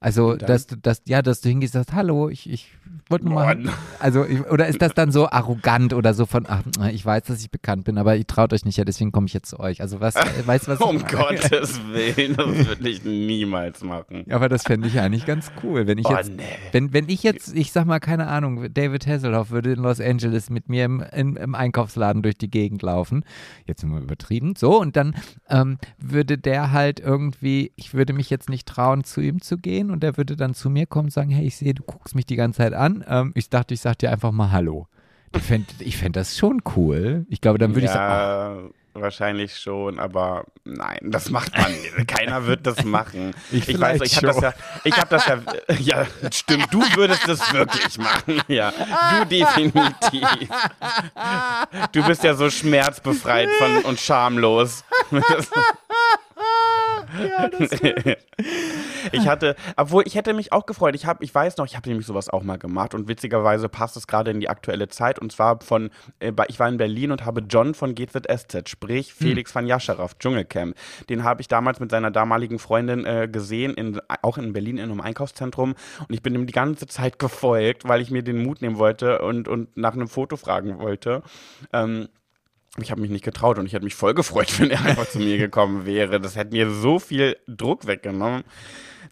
[0.00, 2.72] Also, dass du, dass, ja, dass du hingehst und sagst, hallo, ich, ich
[3.08, 3.58] wollte nur mal,
[3.98, 7.40] also, ich, oder ist das dann so arrogant oder so von, ach, ich weiß, dass
[7.40, 9.80] ich bekannt bin, aber ihr traut euch nicht, ja, deswegen komme ich jetzt zu euch.
[9.80, 10.98] Also, was, weißt du, was ich Um?
[11.04, 14.24] Gottes Willen, das würde ich niemals machen.
[14.30, 16.44] Aber das fände ich eigentlich ganz cool, wenn ich Oh, jetzt, nee.
[16.70, 20.48] wenn, wenn ich jetzt, ich sag mal, keine Ahnung, David Hasselhoff würde in Los Angeles
[20.48, 23.24] mit mir im, im, im Einkaufsladen durch die Gegend laufen,
[23.66, 25.16] jetzt sind wir übertrieben, so, und dann
[25.50, 29.87] ähm, würde der halt irgendwie, ich würde mich jetzt nicht trauen, zu ihm zu gehen
[29.90, 32.26] und der würde dann zu mir kommen und sagen, hey, ich sehe, du guckst mich
[32.26, 34.86] die ganze Zeit an, ähm, ich dachte, ich sag dir einfach mal Hallo.
[35.34, 37.26] Ich fände ich fänd das schon cool.
[37.28, 42.06] Ich glaube, dann würde ich sagen, ja, wahrscheinlich schon, aber nein, das macht man.
[42.06, 43.34] Keiner wird das machen.
[43.52, 45.38] Ich ich weiß, ich habe das ja, ich habe das ja,
[45.78, 48.72] ja, stimmt, du würdest das wirklich machen, ja,
[49.18, 50.48] du definitiv.
[51.92, 54.84] Du bist ja so schmerzbefreit von und schamlos.
[59.12, 60.94] Ich hatte, obwohl ich hätte mich auch gefreut.
[60.94, 63.96] Ich habe, ich weiß noch, ich habe nämlich sowas auch mal gemacht und witzigerweise passt
[63.96, 65.90] es gerade in die aktuelle Zeit und zwar von,
[66.20, 70.74] äh, ich war in Berlin und habe John von GZSZ, sprich Felix van Jascherow, Dschungelcamp.
[71.08, 74.90] Den habe ich damals mit seiner damaligen Freundin äh, gesehen, in, auch in Berlin in
[74.90, 75.74] einem Einkaufszentrum
[76.08, 79.20] und ich bin ihm die ganze Zeit gefolgt, weil ich mir den Mut nehmen wollte
[79.20, 81.22] und, und nach einem Foto fragen wollte.
[81.72, 82.08] Ähm,
[82.76, 85.18] ich habe mich nicht getraut und ich hätte mich voll gefreut, wenn er einfach zu
[85.18, 86.20] mir gekommen wäre.
[86.20, 88.44] Das hätte mir so viel Druck weggenommen.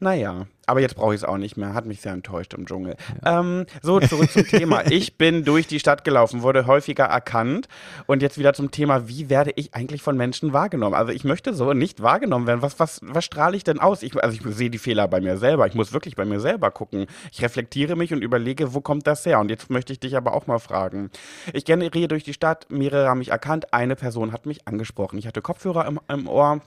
[0.00, 1.74] Naja, aber jetzt brauche ich es auch nicht mehr.
[1.74, 2.96] Hat mich sehr enttäuscht im Dschungel.
[3.24, 4.84] Ähm, so, zurück zum Thema.
[4.96, 7.68] Ich bin durch die Stadt gelaufen, wurde häufiger erkannt.
[8.06, 10.94] Und jetzt wieder zum Thema, wie werde ich eigentlich von Menschen wahrgenommen?
[10.94, 12.62] Also ich möchte so nicht wahrgenommen werden.
[12.62, 14.02] Was, was, was strahle ich denn aus?
[14.02, 15.66] Ich, also ich sehe die Fehler bei mir selber.
[15.66, 17.06] Ich muss wirklich bei mir selber gucken.
[17.32, 19.40] Ich reflektiere mich und überlege, wo kommt das her?
[19.40, 21.10] Und jetzt möchte ich dich aber auch mal fragen.
[21.52, 25.18] Ich generiere durch die Stadt, mehrere haben mich erkannt, eine Person hat mich angesprochen.
[25.18, 26.60] Ich hatte Kopfhörer im, im Ohr.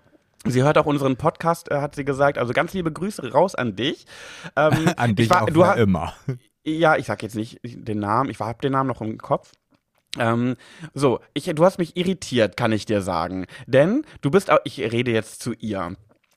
[0.46, 2.38] Sie hört auch unseren Podcast, äh, hat sie gesagt.
[2.38, 4.06] Also ganz liebe Grüße raus an dich.
[4.56, 6.14] Ähm, an ich dich war- auch du immer.
[6.64, 9.52] ja, ich sag jetzt nicht den Namen, ich habe den Namen noch im Kopf.
[10.18, 10.56] Ähm,
[10.94, 13.46] so, ich, du hast mich irritiert, kann ich dir sagen.
[13.68, 15.96] Denn du bist auch, ich rede jetzt zu ihr.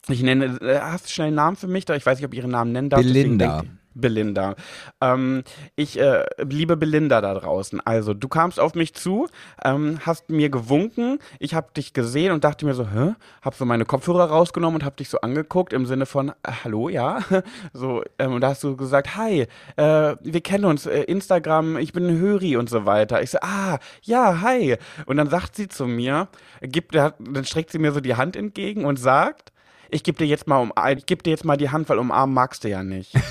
[0.09, 1.85] Ich nenne, äh, hast du schnell einen Namen für mich?
[1.85, 3.01] Da Ich weiß nicht, ob ich ihren Namen nennen darf.
[3.01, 3.61] deswegen Belinda.
[3.61, 4.55] denk- Belinda.
[5.01, 5.43] Ähm,
[5.75, 7.81] ich äh, liebe Belinda da draußen.
[7.81, 9.27] Also, du kamst auf mich zu,
[9.63, 13.13] ähm, hast mir gewunken, ich habe dich gesehen und dachte mir so, hä?
[13.41, 16.33] Hab so meine Kopfhörer rausgenommen und hab dich so angeguckt im Sinne von, äh,
[16.63, 17.19] hallo, ja?
[17.73, 21.93] So, ähm, und da hast du gesagt, hi, äh, wir kennen uns, äh, Instagram, ich
[21.93, 23.21] bin Höri und so weiter.
[23.21, 24.77] Ich so, ah, ja, hi.
[25.05, 26.27] Und dann sagt sie zu mir,
[26.61, 29.52] gibt, dann streckt sie mir so die Hand entgegen und sagt,
[29.93, 32.33] ich gebe dir jetzt mal um, ich gebe dir jetzt mal die Hand, weil umarmen
[32.33, 33.13] magst du ja nicht.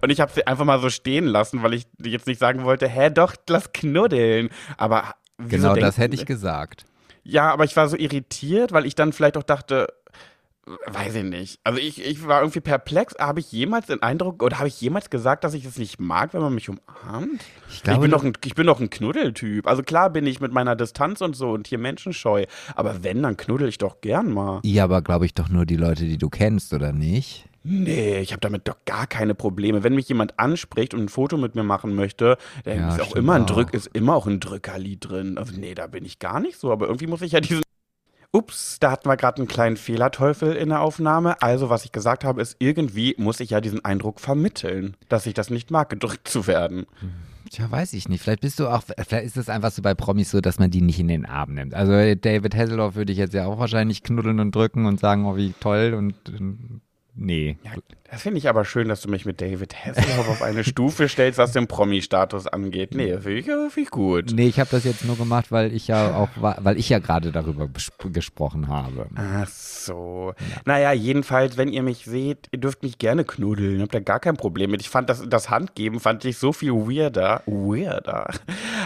[0.00, 2.88] Und ich habe sie einfach mal so stehen lassen, weil ich jetzt nicht sagen wollte,
[2.88, 4.50] hä, doch, lass knuddeln.
[4.76, 6.84] Aber Genau, das hätte ich gesagt.
[7.22, 9.88] Ja, aber ich war so irritiert, weil ich dann vielleicht auch dachte,
[10.86, 11.60] weiß ich nicht.
[11.64, 13.14] Also ich, ich war irgendwie perplex.
[13.18, 16.34] Habe ich jemals den Eindruck oder habe ich jemals gesagt, dass ich es nicht mag,
[16.34, 17.40] wenn man mich umarmt?
[17.70, 19.66] Ich, glaube, bin du- doch ein, ich bin doch ein Knuddeltyp.
[19.66, 22.46] Also klar bin ich mit meiner Distanz und so und hier menschenscheu.
[22.74, 24.60] Aber wenn, dann knuddel ich doch gern mal.
[24.64, 27.48] Ja, aber glaube ich doch nur die Leute, die du kennst, oder nicht?
[27.68, 29.82] Nee, ich habe damit doch gar keine Probleme.
[29.82, 33.16] Wenn mich jemand anspricht und ein Foto mit mir machen möchte, dann Ja, ist auch
[33.16, 33.46] immer ein auch.
[33.46, 35.36] Drück, ist immer auch ein Drückerlied drin.
[35.36, 36.70] Also nee, da bin ich gar nicht so.
[36.70, 37.62] Aber irgendwie muss ich ja diesen.
[38.32, 41.40] Ups, da hatten wir gerade einen kleinen Fehlerteufel in der Aufnahme.
[41.42, 45.34] Also, was ich gesagt habe, ist, irgendwie muss ich ja diesen Eindruck vermitteln, dass ich
[45.34, 46.86] das nicht mag, gedrückt zu werden.
[47.50, 48.22] Tja, weiß ich nicht.
[48.22, 50.82] Vielleicht bist du auch, vielleicht ist es einfach so bei Promis so, dass man die
[50.82, 51.74] nicht in den Arm nimmt.
[51.74, 55.36] Also David Hasselhoff würde ich jetzt ja auch wahrscheinlich knuddeln und drücken und sagen, oh,
[55.36, 56.80] wie toll und äh,
[57.16, 57.56] nee.
[57.64, 57.72] Ja,
[58.10, 61.38] das finde ich aber schön, dass du mich mit David Hasselhoff auf eine Stufe stellst,
[61.38, 62.94] was den Promi-Status angeht.
[62.94, 64.30] Nee, finde ich, find ich gut.
[64.32, 67.32] Nee, ich habe das jetzt nur gemacht, weil ich ja auch, weil ich ja gerade
[67.32, 67.68] darüber
[68.12, 69.08] gesprochen habe.
[69.16, 70.34] Ach so.
[70.64, 73.82] Naja, jedenfalls, wenn ihr mich seht, ihr dürft mich gerne knuddeln.
[73.82, 74.80] Habt da gar kein Problem mit.
[74.82, 78.30] Ich fand das, das Handgeben fand ich so viel weirder, weirder,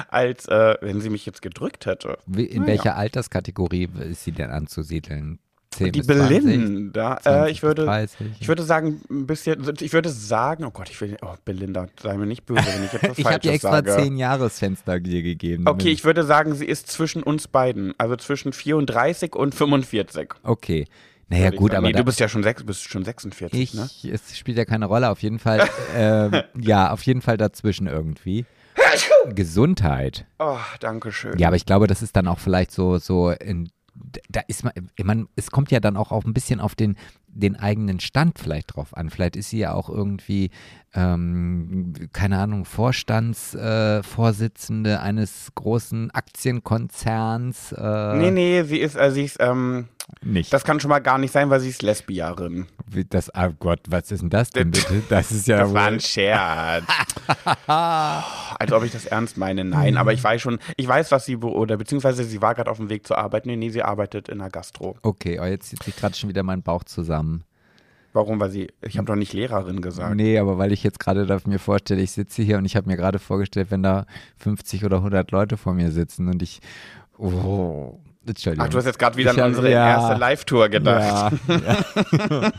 [0.08, 2.16] als äh, wenn sie mich jetzt gedrückt hätte.
[2.26, 2.68] Wie- In Naja.
[2.72, 5.38] welcher Alterskategorie ist sie denn anzusiedeln?
[5.72, 8.26] 10 Die bis 20, Belinda, 20 äh, ich würde, 30.
[8.40, 12.16] ich würde sagen, ein bisschen, ich würde sagen, oh Gott, ich will, oh, Belinda, sei
[12.16, 13.96] mir nicht böse, wenn ich jetzt was ich habe dir extra sage.
[13.96, 15.68] 10 Jahresfenster dir gegeben.
[15.68, 20.34] Okay, ich würde sagen, sie ist zwischen uns beiden, also zwischen 34 und 45.
[20.42, 20.86] Okay.
[21.28, 23.88] Naja, gut, aber nee, du bist ja schon, sechs, bist schon 46, ich, ne?
[24.12, 25.10] es spielt ja keine Rolle.
[25.10, 28.44] Auf jeden Fall, ähm, ja, auf jeden Fall dazwischen irgendwie.
[29.34, 30.26] Gesundheit.
[30.40, 31.38] Oh, danke schön.
[31.38, 33.70] Ja, aber ich glaube, das ist dann auch vielleicht so, so in,
[34.28, 34.72] da ist man,
[35.02, 36.96] man, es kommt ja dann auch, auch ein bisschen auf den,
[37.32, 39.08] den eigenen Stand vielleicht drauf an.
[39.10, 40.50] Vielleicht ist sie ja auch irgendwie,
[40.94, 47.72] ähm, keine Ahnung, Vorstandsvorsitzende äh, eines großen Aktienkonzerns.
[47.72, 49.88] Äh, Nee, nee, sie ist, äh, sie ist, ähm,
[50.22, 50.52] nicht.
[50.52, 52.66] das kann schon mal gar nicht sein, weil sie ist Lesbierin.
[52.86, 55.02] Wie das, oh Gott, was ist denn das denn bitte?
[55.08, 56.84] Das ist ja Das war ein Scherz.
[57.66, 59.64] Als ob ich das ernst meine.
[59.64, 62.76] Nein, aber ich weiß schon, ich weiß, was sie, oder beziehungsweise sie war gerade auf
[62.78, 63.46] dem Weg zur Arbeit.
[63.46, 64.96] Nee, nee, sie arbeitet in der Gastro.
[65.02, 67.19] Okay, oh, jetzt zieht sich gerade schon wieder mein Bauch zusammen.
[68.12, 68.40] Warum?
[68.40, 70.16] Weil sie, ich habe doch nicht Lehrerin gesagt.
[70.16, 72.88] Nee, aber weil ich jetzt gerade da mir vorstelle, ich sitze hier und ich habe
[72.88, 74.04] mir gerade vorgestellt, wenn da
[74.38, 76.60] 50 oder 100 Leute vor mir sitzen und ich,
[77.18, 78.66] oh, Entschuldigung.
[78.66, 79.88] Ach, du hast jetzt gerade wieder Ich an hab- unsere ja.
[79.90, 81.32] erste Live-Tour gedacht.
[81.48, 82.50] Ja,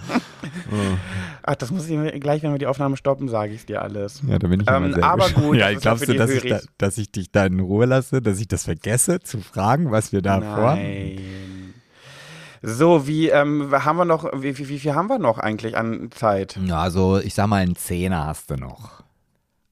[1.43, 4.21] Ach, das muss ich mir gleich, wenn wir die Aufnahme stoppen, sage ich dir alles.
[4.27, 5.45] ja, da bin ich Ähm, immer sehr aber gespannt.
[5.47, 8.21] gut, Ja, glaubst ja du, dass ich, da, dass ich dich da in Ruhe lasse,
[8.21, 10.75] dass ich das vergesse, zu fragen, was wir da vor?
[10.75, 11.19] Nein.
[12.63, 16.11] So, wie ähm, haben wir noch, wie, wie, wie viel haben wir noch eigentlich an
[16.11, 16.59] Zeit?
[16.63, 19.03] Ja, also ich sag mal, einen Zehner hast du noch.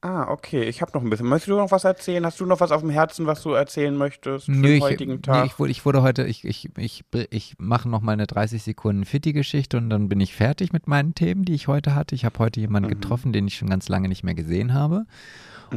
[0.02, 1.26] Ah, okay, ich habe noch ein bisschen.
[1.26, 2.24] Möchtest du noch was erzählen?
[2.24, 4.80] Hast du noch was auf dem Herzen, was du erzählen möchtest für Nö, den ich,
[4.80, 5.44] heutigen nee, Tag?
[5.44, 9.04] ich, wurde, ich wurde heute, ich, ich, ich, ich mache noch mal eine 30 Sekunden
[9.04, 12.14] Fitti-Geschichte und dann bin ich fertig mit meinen Themen, die ich heute hatte.
[12.14, 12.94] Ich habe heute jemanden Mhm.
[12.94, 15.04] getroffen, den ich schon ganz lange nicht mehr gesehen habe.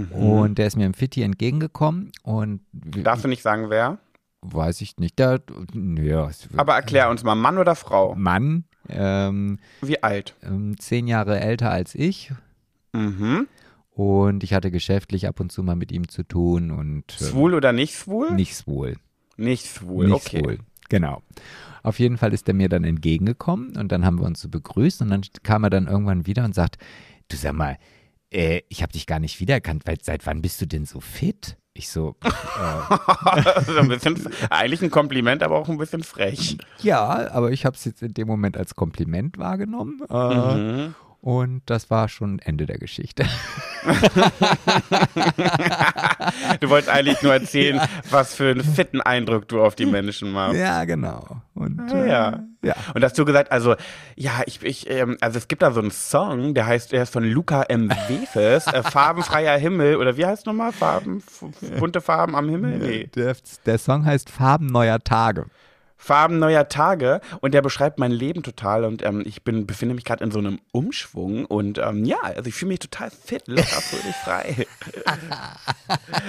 [0.10, 4.00] Und der ist mir im Fitti entgegengekommen und Darfst du nicht sagen, wer?
[4.44, 5.20] Weiß ich nicht.
[5.20, 5.40] Da,
[5.74, 8.16] ja, Aber erklär uns mal, Mann oder Frau?
[8.16, 10.36] Mann, ähm, Wie alt?
[10.44, 12.32] ähm, zehn Jahre älter als ich.
[12.94, 13.48] Mhm.
[13.92, 17.54] Und ich hatte geschäftlich ab und zu mal mit ihm zu tun und ähm, Schwul
[17.54, 18.32] oder nicht schwul?
[18.32, 18.96] nicht schwul.
[19.38, 20.40] Nicht schwul, Nicht okay.
[20.40, 20.60] schwul.
[20.90, 21.22] Genau.
[21.84, 25.02] Auf jeden Fall ist er mir dann entgegengekommen und dann haben wir uns so begrüßt
[25.02, 26.78] und dann kam er dann irgendwann wieder und sagt,
[27.30, 27.78] du sag mal,
[28.32, 31.58] äh, ich habe dich gar nicht wiedererkannt, weil seit wann bist du denn so fit?
[31.76, 32.30] Ich so, äh,
[33.80, 36.58] ein bisschen, eigentlich ein Kompliment, aber auch ein bisschen frech.
[36.84, 40.96] ja, aber ich habe es jetzt in dem Moment als Kompliment wahrgenommen äh, Mhm.
[41.24, 43.26] Und das war schon Ende der Geschichte.
[46.60, 50.56] Du wolltest eigentlich nur erzählen, was für einen fitten Eindruck du auf die Menschen machst.
[50.58, 51.42] ja, genau.
[51.54, 52.40] Und Ah, äh, ja.
[52.64, 52.76] ja.
[52.94, 53.76] Und hast du gesagt, also,
[54.16, 57.14] ja, ich, ich, ähm, also es gibt da so einen Song, der heißt, der ist
[57.14, 57.90] von Luca M.
[58.08, 60.72] Wefes, äh, Farbenfreier Himmel, oder wie heißt es nochmal?
[60.72, 61.22] Farben,
[61.80, 62.80] bunte Farben am Himmel?
[62.80, 63.08] Nee.
[63.16, 65.46] Der, der Song heißt Farben neuer Tage.
[66.04, 70.04] Farben neuer Tage und der beschreibt mein Leben total und ähm, ich bin, befinde mich
[70.04, 73.64] gerade in so einem Umschwung und ähm, ja, also ich fühle mich total fit, locker,
[73.82, 74.68] fröhlich, frei.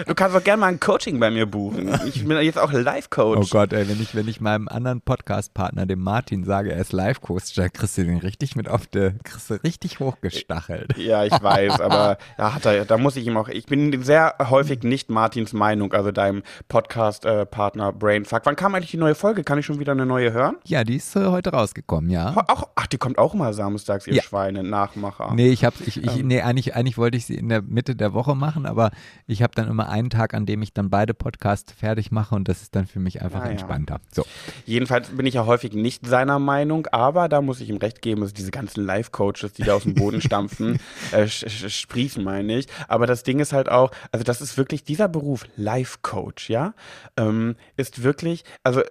[0.06, 1.92] du kannst auch gerne mal ein Coaching bei mir buchen.
[2.06, 3.38] Ich bin jetzt auch Life-Coach.
[3.40, 6.92] Oh Gott, ey, wenn ich, wenn ich meinem anderen Podcast-Partner, dem Martin, sage, er ist
[6.92, 10.96] Live-Coach, da kriegst du den richtig mit auf der, kriegst du richtig hochgestachelt.
[10.98, 13.48] Ja, ich weiß, aber da, hat er, da muss ich ihm auch.
[13.48, 18.42] Ich bin sehr häufig nicht Martins Meinung, also deinem Podcast-Partner Brainfuck.
[18.44, 19.42] Wann kam eigentlich die neue Folge?
[19.42, 20.56] Kann ich schon wieder eine neue hören?
[20.64, 22.34] Ja, die ist äh, heute rausgekommen, ja.
[22.48, 24.22] Auch, ach, die kommt auch mal samstags, ihr Ja.
[24.22, 25.32] Schweine, Nachmacher.
[25.34, 28.12] Nee, ich habe, ich, ich, nee, eigentlich, eigentlich wollte ich sie in der Mitte der
[28.14, 28.90] Woche machen, aber
[29.26, 32.48] ich habe dann immer einen Tag, an dem ich dann beide Podcasts fertig mache und
[32.48, 33.50] das ist dann für mich einfach Ah, ja.
[33.52, 34.00] entspannter.
[34.12, 34.24] So.
[34.66, 38.20] Jedenfalls bin ich ja häufig nicht seiner Meinung, aber da muss ich ihm recht geben,
[38.20, 40.78] dass diese ganzen Life-Coaches, die da aus dem Boden stampfen,
[41.12, 42.66] äh, sprießen, meine ich.
[42.88, 46.74] Aber das Ding ist halt auch, also das ist wirklich, dieser Beruf, Life-Coach, ja,
[47.16, 48.82] ähm, ist wirklich, also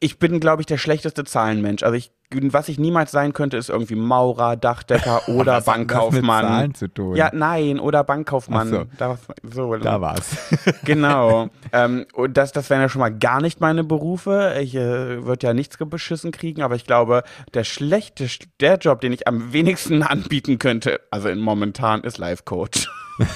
[0.00, 1.82] ich bin, glaube ich, der schlechteste Zahlenmensch.
[1.82, 5.66] Also ich, was ich niemals sein könnte, ist irgendwie Maurer, Dachdecker oder Was hat das
[5.66, 6.44] mit Bankkaufmann.
[6.44, 7.16] Zahlen zu tun?
[7.16, 8.68] Ja, nein, oder Bankkaufmann.
[8.68, 8.84] So.
[8.96, 10.36] Da, so, Da war's.
[10.84, 11.48] Genau.
[11.72, 14.56] ähm, und das, das wären ja schon mal gar nicht meine Berufe.
[14.60, 17.24] Ich äh, würde ja nichts beschissen kriegen, aber ich glaube,
[17.54, 18.28] der schlechte,
[18.60, 22.88] der Job, den ich am wenigsten anbieten könnte, also in momentan, ist Life Coach.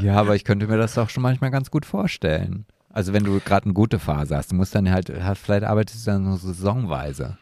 [0.00, 2.64] Ja, aber ich könnte mir das auch schon manchmal ganz gut vorstellen.
[2.92, 6.06] Also wenn du gerade eine gute Phase hast, du musst dann halt, halt vielleicht arbeitest
[6.06, 7.38] du dann nur saisonweise.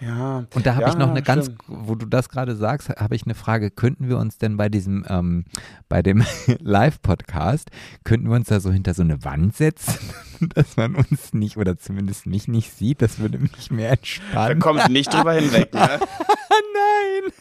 [0.00, 0.44] Ja.
[0.54, 1.60] Und da habe ja, ich noch eine ganz, stimmt.
[1.66, 3.70] wo du das gerade sagst, habe ich eine Frage.
[3.70, 5.44] Könnten wir uns denn bei diesem, ähm,
[5.90, 6.24] bei dem
[6.58, 7.70] Live-Podcast,
[8.02, 9.98] könnten wir uns da so hinter so eine Wand setzen,
[10.54, 13.02] dass man uns nicht oder zumindest mich nicht sieht?
[13.02, 14.60] Das würde mich mehr Da entspannen.
[14.60, 15.80] kommst du nicht drüber hinweg, ne?
[16.72, 17.32] Nein!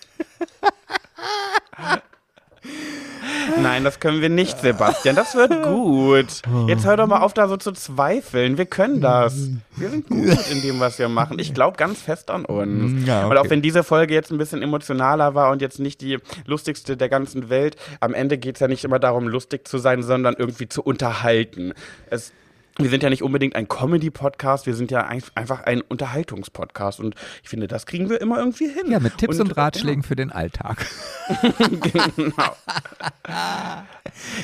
[3.62, 5.16] Nein, das können wir nicht, Sebastian.
[5.16, 6.42] Das wird gut.
[6.68, 8.58] Jetzt hör doch mal auf, da so zu zweifeln.
[8.58, 9.50] Wir können das.
[9.76, 11.40] Wir sind gut in dem, was wir machen.
[11.40, 13.08] Ich glaube ganz fest an uns.
[13.08, 13.52] Ja, Und auch okay.
[13.52, 17.50] wenn diese Folge jetzt ein bisschen emotionaler war und jetzt nicht die lustigste der ganzen
[17.50, 20.82] Welt, am Ende geht es ja nicht immer darum, lustig zu sein, sondern irgendwie zu
[20.84, 21.74] unterhalten.
[22.10, 22.32] Es
[22.80, 27.02] wir sind ja nicht unbedingt ein Comedy-Podcast, wir sind ja ein, einfach ein Unterhaltungspodcast.
[27.02, 28.90] Und ich finde, das kriegen wir immer irgendwie hin.
[28.90, 30.86] Ja, mit Tipps und, äh, Ratschlägen für den Alltag.
[31.60, 32.56] genau.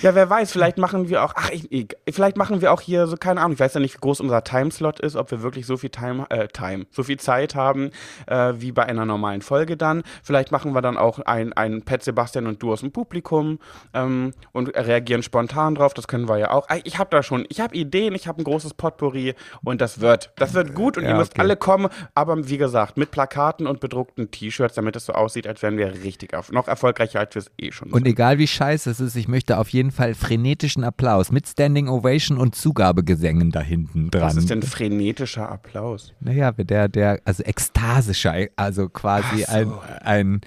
[0.01, 3.07] ja, wer weiß, vielleicht machen wir auch, ach, ich, ich, vielleicht machen wir auch hier
[3.07, 5.65] so, keine Ahnung, ich weiß ja nicht, wie groß unser Timeslot ist, ob wir wirklich
[5.65, 7.91] so viel Time, äh, Time, so viel Zeit haben,
[8.27, 10.03] äh, wie bei einer normalen Folge dann.
[10.23, 13.59] Vielleicht machen wir dann auch ein, ein Pet Sebastian und du aus dem Publikum
[13.93, 16.67] ähm, und reagieren spontan drauf, das können wir ja auch.
[16.83, 20.32] Ich habe da schon, ich habe Ideen, ich habe ein großes Potpourri und das wird,
[20.38, 21.41] das wird gut und Ja, ihr müsst okay.
[21.41, 25.61] alle kommen, aber wie gesagt, mit Plakaten und bedruckten T-Shirts, damit es so aussieht, als
[25.61, 28.07] wären wir richtig auf, noch erfolgreicher, als wir es eh schon Und sind.
[28.07, 32.38] egal wie scheiße es ist, ich möchte auf jeden Fall frenetischen Applaus mit Standing Ovation
[32.38, 34.21] und Zugabegesängen da hinten dran.
[34.23, 36.13] Was ist denn frenetischer Applaus?
[36.19, 39.51] Naja, der, der, also ekstasischer, also quasi so.
[39.51, 39.71] ein,
[40.01, 40.41] ein,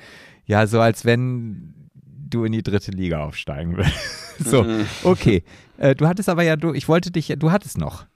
[0.47, 1.75] ja, so als wenn
[2.31, 3.93] du in die dritte Liga aufsteigen willst.
[4.45, 4.87] so, Mhm.
[5.05, 5.43] okay.
[5.79, 8.07] Äh, du hattest aber ja, du, ich wollte dich, du hattest noch.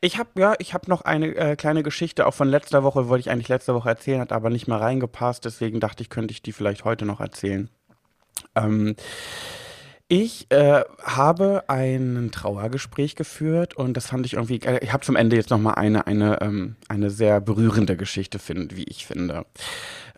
[0.00, 3.20] Ich habe ja, ich habe noch eine äh, kleine Geschichte auch von letzter Woche, wollte
[3.20, 6.42] ich eigentlich letzte Woche erzählen, hat aber nicht mehr reingepasst, deswegen dachte ich, könnte ich
[6.42, 7.70] die vielleicht heute noch erzählen.
[8.54, 8.94] Ähm,
[10.10, 15.16] ich äh, habe ein Trauergespräch geführt und das fand ich irgendwie, äh, ich habe zum
[15.16, 19.44] Ende jetzt nochmal eine, eine, ähm, eine sehr berührende Geschichte, find, wie ich finde.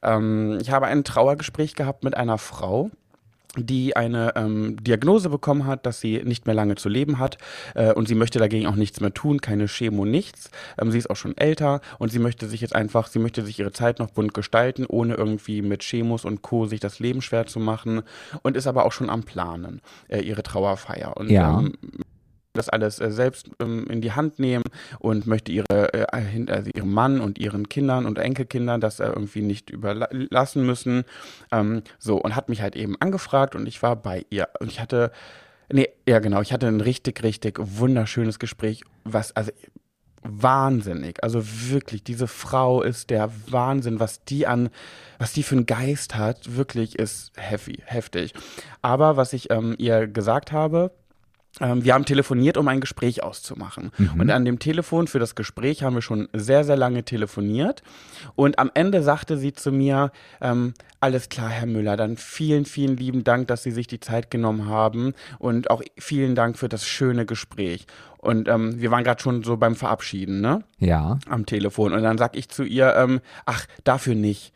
[0.03, 2.91] Ähm, ich habe ein Trauergespräch gehabt mit einer Frau,
[3.57, 7.37] die eine ähm, Diagnose bekommen hat, dass sie nicht mehr lange zu leben hat
[7.75, 10.51] äh, und sie möchte dagegen auch nichts mehr tun, keine Chemo, nichts.
[10.81, 13.59] Ähm, sie ist auch schon älter und sie möchte sich jetzt einfach, sie möchte sich
[13.59, 16.67] ihre Zeit noch bunt gestalten, ohne irgendwie mit Chemos und Co.
[16.67, 18.03] sich das Leben schwer zu machen
[18.43, 21.17] und ist aber auch schon am Planen, äh, ihre Trauerfeier.
[21.17, 21.59] Und Ja.
[21.59, 21.73] ähm,
[22.53, 24.65] das alles äh, selbst ähm, in die Hand nehmen
[24.99, 29.07] und möchte ihre, äh, hin- also ihrem Mann und ihren Kindern und Enkelkindern das äh,
[29.07, 31.05] irgendwie nicht überlassen müssen.
[31.53, 34.49] Ähm, so, und hat mich halt eben angefragt und ich war bei ihr.
[34.59, 35.13] Und ich hatte,
[35.73, 39.53] nee, ja genau, ich hatte ein richtig, richtig wunderschönes Gespräch, was, also
[40.23, 41.23] wahnsinnig.
[41.23, 44.69] Also wirklich, diese Frau ist der Wahnsinn, was die an,
[45.19, 48.35] was die für einen Geist hat, wirklich ist heavy, heftig.
[48.83, 50.91] Aber was ich ähm, ihr gesagt habe,
[51.59, 53.91] wir haben telefoniert, um ein Gespräch auszumachen.
[54.19, 57.83] Und an dem Telefon für das Gespräch haben wir schon sehr, sehr lange telefoniert.
[58.37, 62.97] Und am Ende sagte sie zu mir, ähm, alles klar, Herr Müller, dann vielen, vielen
[62.97, 66.87] lieben Dank, dass Sie sich die Zeit genommen haben und auch vielen Dank für das
[66.87, 67.87] schöne Gespräch.
[68.19, 70.63] Und ähm, wir waren gerade schon so beim Verabschieden, ne?
[70.79, 71.19] Ja.
[71.29, 71.95] am Telefon.
[71.95, 74.53] Und dann sag ich zu ihr, ähm, ach, dafür nicht.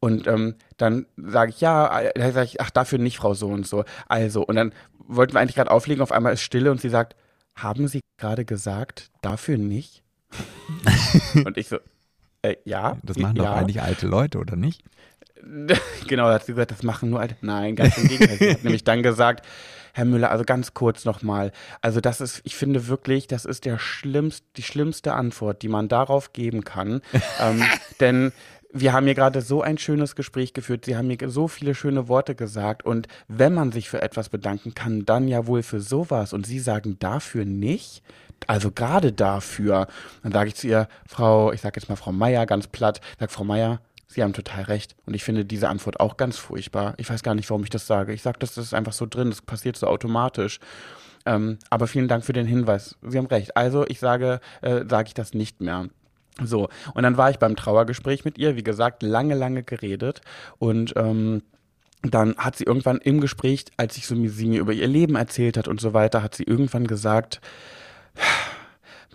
[0.00, 3.48] Und ähm, dann sage ich, ja, äh, dann sag ich, ach, dafür nicht, Frau so
[3.48, 3.84] und so.
[4.08, 4.72] Also, und dann
[5.08, 7.16] wollten wir eigentlich gerade auflegen, auf einmal ist Stille und sie sagt,
[7.56, 10.04] haben Sie gerade gesagt, dafür nicht?
[11.44, 11.78] und ich so,
[12.42, 12.98] äh, ja.
[13.02, 13.44] Das machen ja.
[13.44, 14.84] doch eigentlich alte Leute, oder nicht?
[16.06, 17.36] genau, da hat sie gesagt, das machen nur alte.
[17.40, 18.38] Nein, ganz im Gegenteil.
[18.38, 19.46] sie hat nämlich dann gesagt,
[19.94, 21.50] Herr Müller, also ganz kurz nochmal.
[21.80, 25.88] Also das ist, ich finde wirklich, das ist der schlimmst, die schlimmste Antwort, die man
[25.88, 27.00] darauf geben kann.
[27.40, 27.64] ähm,
[27.98, 28.32] denn
[28.72, 30.84] wir haben hier gerade so ein schönes Gespräch geführt.
[30.84, 32.84] Sie haben mir so viele schöne Worte gesagt.
[32.84, 36.32] Und wenn man sich für etwas bedanken kann, dann ja wohl für sowas.
[36.32, 38.02] Und Sie sagen dafür nicht.
[38.46, 39.88] Also gerade dafür.
[40.22, 43.30] Dann sage ich zu ihr, Frau, ich sage jetzt mal Frau Meier ganz platt, sag
[43.30, 44.96] Frau Meier, Sie haben total recht.
[45.06, 46.94] Und ich finde diese Antwort auch ganz furchtbar.
[46.98, 48.12] Ich weiß gar nicht, warum ich das sage.
[48.12, 49.30] Ich sage, das ist einfach so drin.
[49.30, 50.60] Das passiert so automatisch.
[51.26, 52.96] Ähm, aber vielen Dank für den Hinweis.
[53.02, 53.56] Sie haben recht.
[53.56, 55.88] Also ich sage, äh, sage ich das nicht mehr.
[56.42, 60.20] So, und dann war ich beim Trauergespräch mit ihr, wie gesagt, lange, lange geredet.
[60.58, 61.42] Und ähm,
[62.02, 65.56] dann hat sie irgendwann im Gespräch, als ich so, sie mir über ihr Leben erzählt
[65.56, 67.40] hat und so weiter, hat sie irgendwann gesagt,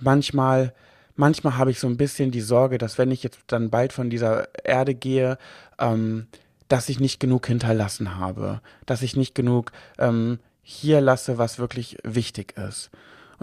[0.01, 0.73] manchmal,
[1.15, 4.09] manchmal habe ich so ein bisschen die Sorge, dass wenn ich jetzt dann bald von
[4.09, 5.37] dieser Erde gehe,
[5.79, 6.27] ähm,
[6.67, 11.97] dass ich nicht genug hinterlassen habe, dass ich nicht genug ähm, hier lasse, was wirklich
[12.03, 12.89] wichtig ist.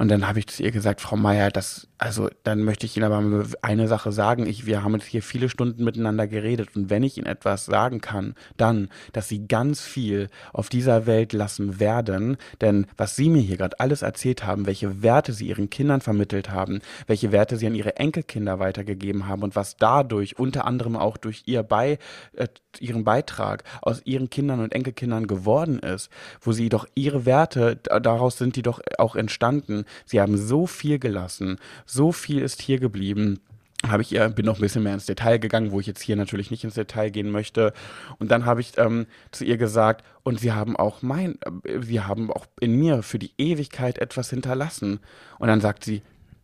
[0.00, 3.04] Und dann habe ich zu ihr gesagt, Frau Meier, das, also dann möchte ich Ihnen
[3.12, 4.46] aber eine Sache sagen.
[4.46, 8.00] Ich, wir haben jetzt hier viele Stunden miteinander geredet und wenn ich Ihnen etwas sagen
[8.00, 12.38] kann, dann, dass Sie ganz viel auf dieser Welt lassen werden.
[12.62, 16.48] Denn was Sie mir hier gerade alles erzählt haben, welche Werte Sie Ihren Kindern vermittelt
[16.48, 21.18] haben, welche Werte Sie an Ihre Enkelkinder weitergegeben haben und was dadurch unter anderem auch
[21.18, 21.98] durch Ihr bei,
[22.32, 22.48] äh,
[22.78, 26.08] Ihren Beitrag aus Ihren Kindern und Enkelkindern geworden ist,
[26.40, 29.84] wo Sie doch Ihre Werte, da- daraus sind die doch auch entstanden.
[30.04, 33.40] Sie haben so viel gelassen, so viel ist hier geblieben.
[33.88, 36.14] habe ich ihr, bin noch ein bisschen mehr ins Detail gegangen, wo ich jetzt hier
[36.16, 37.72] natürlich nicht ins Detail gehen möchte.
[38.18, 42.06] Und dann habe ich ähm, zu ihr gesagt, und sie haben auch mein, äh, wir
[42.06, 45.00] haben auch in mir für die Ewigkeit etwas hinterlassen.
[45.38, 46.02] Und dann sagt sie,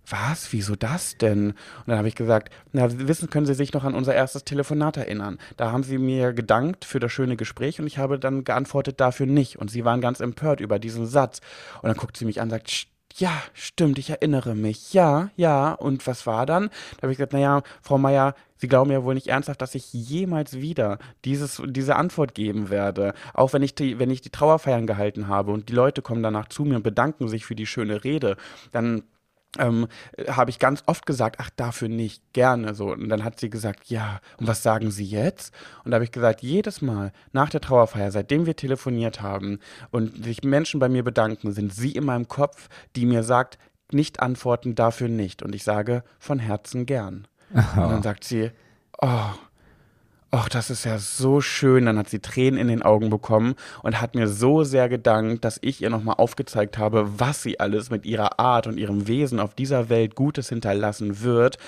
[0.08, 0.52] was?
[0.52, 1.48] Wieso das denn?
[1.50, 1.56] Und
[1.88, 5.36] dann habe ich gesagt, na, wissen, können Sie sich noch an unser erstes Telefonat erinnern?
[5.56, 9.26] Da haben Sie mir gedankt für das schöne Gespräch und ich habe dann geantwortet dafür
[9.26, 9.56] nicht.
[9.58, 11.40] Und Sie waren ganz empört über diesen Satz.
[11.82, 12.86] Und dann guckt sie mich an und sagt, "St-
[13.18, 14.92] ja, stimmt, ich erinnere mich.
[14.92, 15.72] Ja, ja.
[15.72, 16.68] Und was war dann?
[16.96, 19.92] Da habe ich gesagt, naja, Frau Meier, Sie glauben ja wohl nicht ernsthaft, dass ich
[19.92, 23.12] jemals wieder dieses, diese Antwort geben werde.
[23.34, 26.48] Auch wenn ich, die, wenn ich die Trauerfeiern gehalten habe und die Leute kommen danach
[26.48, 28.36] zu mir und bedanken sich für die schöne Rede,
[28.72, 29.02] dann
[29.58, 29.88] ähm,
[30.28, 32.92] habe ich ganz oft gesagt, ach, dafür nicht, gerne so.
[32.92, 35.54] Und dann hat sie gesagt, ja, und was sagen Sie jetzt?
[35.84, 39.58] Und da habe ich gesagt, jedes Mal nach der Trauerfeier, seitdem wir telefoniert haben
[39.90, 43.58] und sich Menschen bei mir bedanken, sind Sie in meinem Kopf, die mir sagt,
[43.92, 45.42] nicht antworten, dafür nicht.
[45.42, 47.26] Und ich sage von Herzen gern.
[47.52, 48.50] Und dann sagt sie,
[49.00, 49.30] oh,
[50.32, 51.86] Ach, das ist ja so schön.
[51.86, 55.58] Dann hat sie Tränen in den Augen bekommen und hat mir so sehr gedankt, dass
[55.62, 59.54] ich ihr nochmal aufgezeigt habe, was sie alles mit ihrer Art und ihrem Wesen auf
[59.54, 61.58] dieser Welt Gutes hinterlassen wird.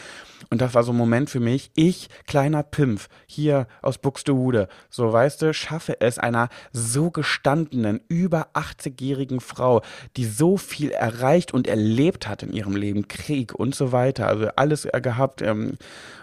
[0.51, 1.71] Und das war so ein Moment für mich.
[1.77, 8.49] Ich, kleiner Pimpf, hier aus Buxtehude, so weißt du, schaffe es einer so gestandenen, über
[8.55, 9.83] 80-jährigen Frau,
[10.17, 14.49] die so viel erreicht und erlebt hat in ihrem Leben, Krieg und so weiter, also
[14.57, 15.43] alles gehabt.
[15.43, 15.79] Ähm,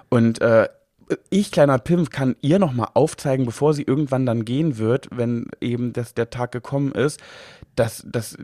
[0.10, 0.68] und äh,
[1.30, 5.94] ich, kleiner Pimp, kann ihr nochmal aufzeigen, bevor sie irgendwann dann gehen wird, wenn eben
[5.94, 7.20] das, der Tag gekommen ist,
[7.76, 8.38] dass, dass,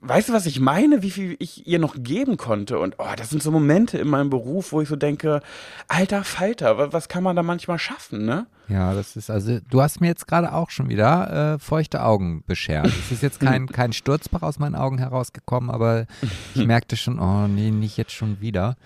[0.00, 1.02] weißt du, was ich meine?
[1.02, 2.78] Wie viel ich ihr noch geben konnte?
[2.78, 5.40] Und oh, das sind so Momente in meinem Beruf, wo ich so denke,
[5.86, 8.46] alter Falter, wa- was kann man da manchmal schaffen, ne?
[8.68, 12.42] Ja, das ist also, du hast mir jetzt gerade auch schon wieder äh, feuchte Augen
[12.46, 12.86] beschert.
[12.86, 16.06] Es ist jetzt kein, kein Sturzbach aus meinen Augen herausgekommen, aber
[16.54, 18.76] ich merkte schon, oh nee, nicht jetzt schon wieder.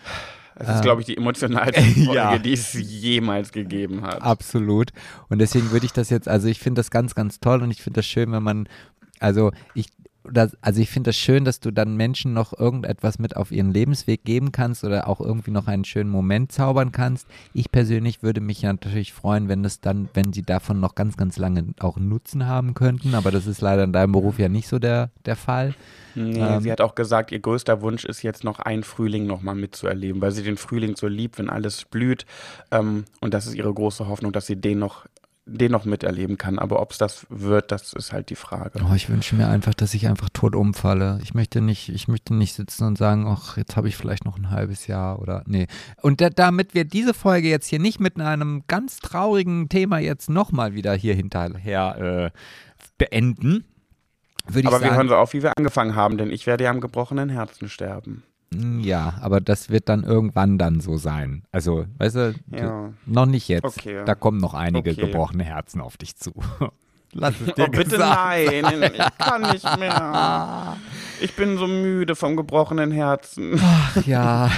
[0.56, 2.38] Das ist, glaube ich, die emotionalste Folge, ja.
[2.38, 4.22] die es jemals gegeben hat.
[4.22, 4.90] Absolut.
[5.28, 7.82] Und deswegen würde ich das jetzt, also ich finde das ganz, ganz toll und ich
[7.82, 8.68] finde das schön, wenn man,
[9.18, 9.86] also ich,
[10.24, 13.72] das, also ich finde das schön, dass du dann Menschen noch irgendetwas mit auf ihren
[13.72, 17.26] Lebensweg geben kannst oder auch irgendwie noch einen schönen Moment zaubern kannst.
[17.54, 21.16] Ich persönlich würde mich ja natürlich freuen, wenn das dann, wenn sie davon noch ganz,
[21.16, 24.68] ganz lange auch Nutzen haben könnten, aber das ist leider in deinem Beruf ja nicht
[24.68, 25.74] so der, der Fall.
[26.14, 29.54] Nee, Ähm, sie hat auch gesagt, ihr größter Wunsch ist jetzt noch einen Frühling nochmal
[29.54, 32.26] mitzuerleben, weil sie den Frühling so liebt, wenn alles blüht.
[32.70, 35.06] Ähm, und das ist ihre große Hoffnung, dass sie den noch,
[35.52, 36.58] den noch miterleben kann.
[36.58, 38.80] Aber ob es das wird, das ist halt die Frage.
[38.88, 41.20] Oh, ich wünsche mir einfach, dass ich einfach tot umfalle.
[41.22, 44.38] Ich möchte nicht, ich möchte nicht sitzen und sagen, ach, jetzt habe ich vielleicht noch
[44.38, 45.66] ein halbes Jahr oder nee.
[46.00, 50.30] Und da, damit wir diese Folge jetzt hier nicht mit einem ganz traurigen Thema jetzt
[50.30, 52.38] nochmal wieder hier hinterher äh,
[52.98, 53.64] beenden,
[54.46, 56.64] würde ich Aber wir hören sagen, so auf, wie wir angefangen haben, denn ich werde
[56.64, 58.24] ja am gebrochenen Herzen sterben.
[58.54, 61.42] Mm, ja, aber das wird dann irgendwann dann so sein.
[61.52, 62.90] Also, weißt du, Ja.
[63.06, 63.64] noch nicht jetzt.
[63.64, 64.02] Okay.
[64.04, 65.00] Da kommen noch einige Okay.
[65.06, 66.32] gebrochene Herzen auf dich zu.
[67.14, 70.76] Lass es dir Oh, bitte nein, ich kann nicht mehr.
[71.20, 73.60] Ich bin so müde vom gebrochenen Herzen.
[74.06, 74.50] Ja,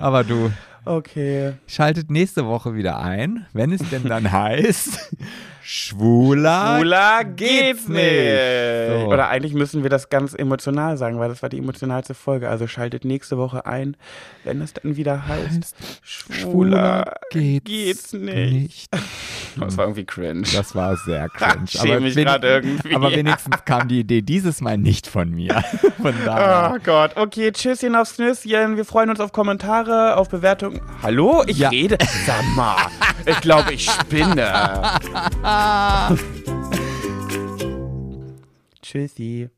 [0.00, 0.50] aber du,
[0.84, 1.52] Okay.
[1.66, 5.14] Schaltet nächste Woche wieder ein, wenn es denn dann heißt,
[5.68, 6.76] schwuler.
[6.78, 8.00] Cooler geht's nicht.
[8.88, 9.06] So.
[9.08, 12.48] Oder eigentlich müssen wir das ganz emotional sagen, weil das war die emotionalste Folge.
[12.48, 13.96] Also schaltet nächste Woche ein,
[14.44, 18.88] wenn es dann wieder heißt, schwuler geht's, nicht.
[19.60, 20.46] Das war irgendwie cringe.
[20.54, 21.66] Das war sehr cringe.
[21.66, 22.94] Schäme mich wen- grad irgendwie.
[22.94, 25.64] aber wenigstens kam die Idee dieses Mal nicht von mir.
[26.00, 26.74] Von daher.
[26.76, 28.76] Oh Gott, okay, tschüsschen aufs Nüsschen.
[28.76, 30.80] Wir freuen uns auf Kommentare, auf Bewertungen.
[31.02, 31.42] Hallo?
[31.48, 31.70] Ich Ja.
[31.70, 31.98] rede.
[32.24, 32.76] Sag mal,
[33.26, 34.52] ich glaube, ich spinne.
[38.82, 39.50] Tschüssi.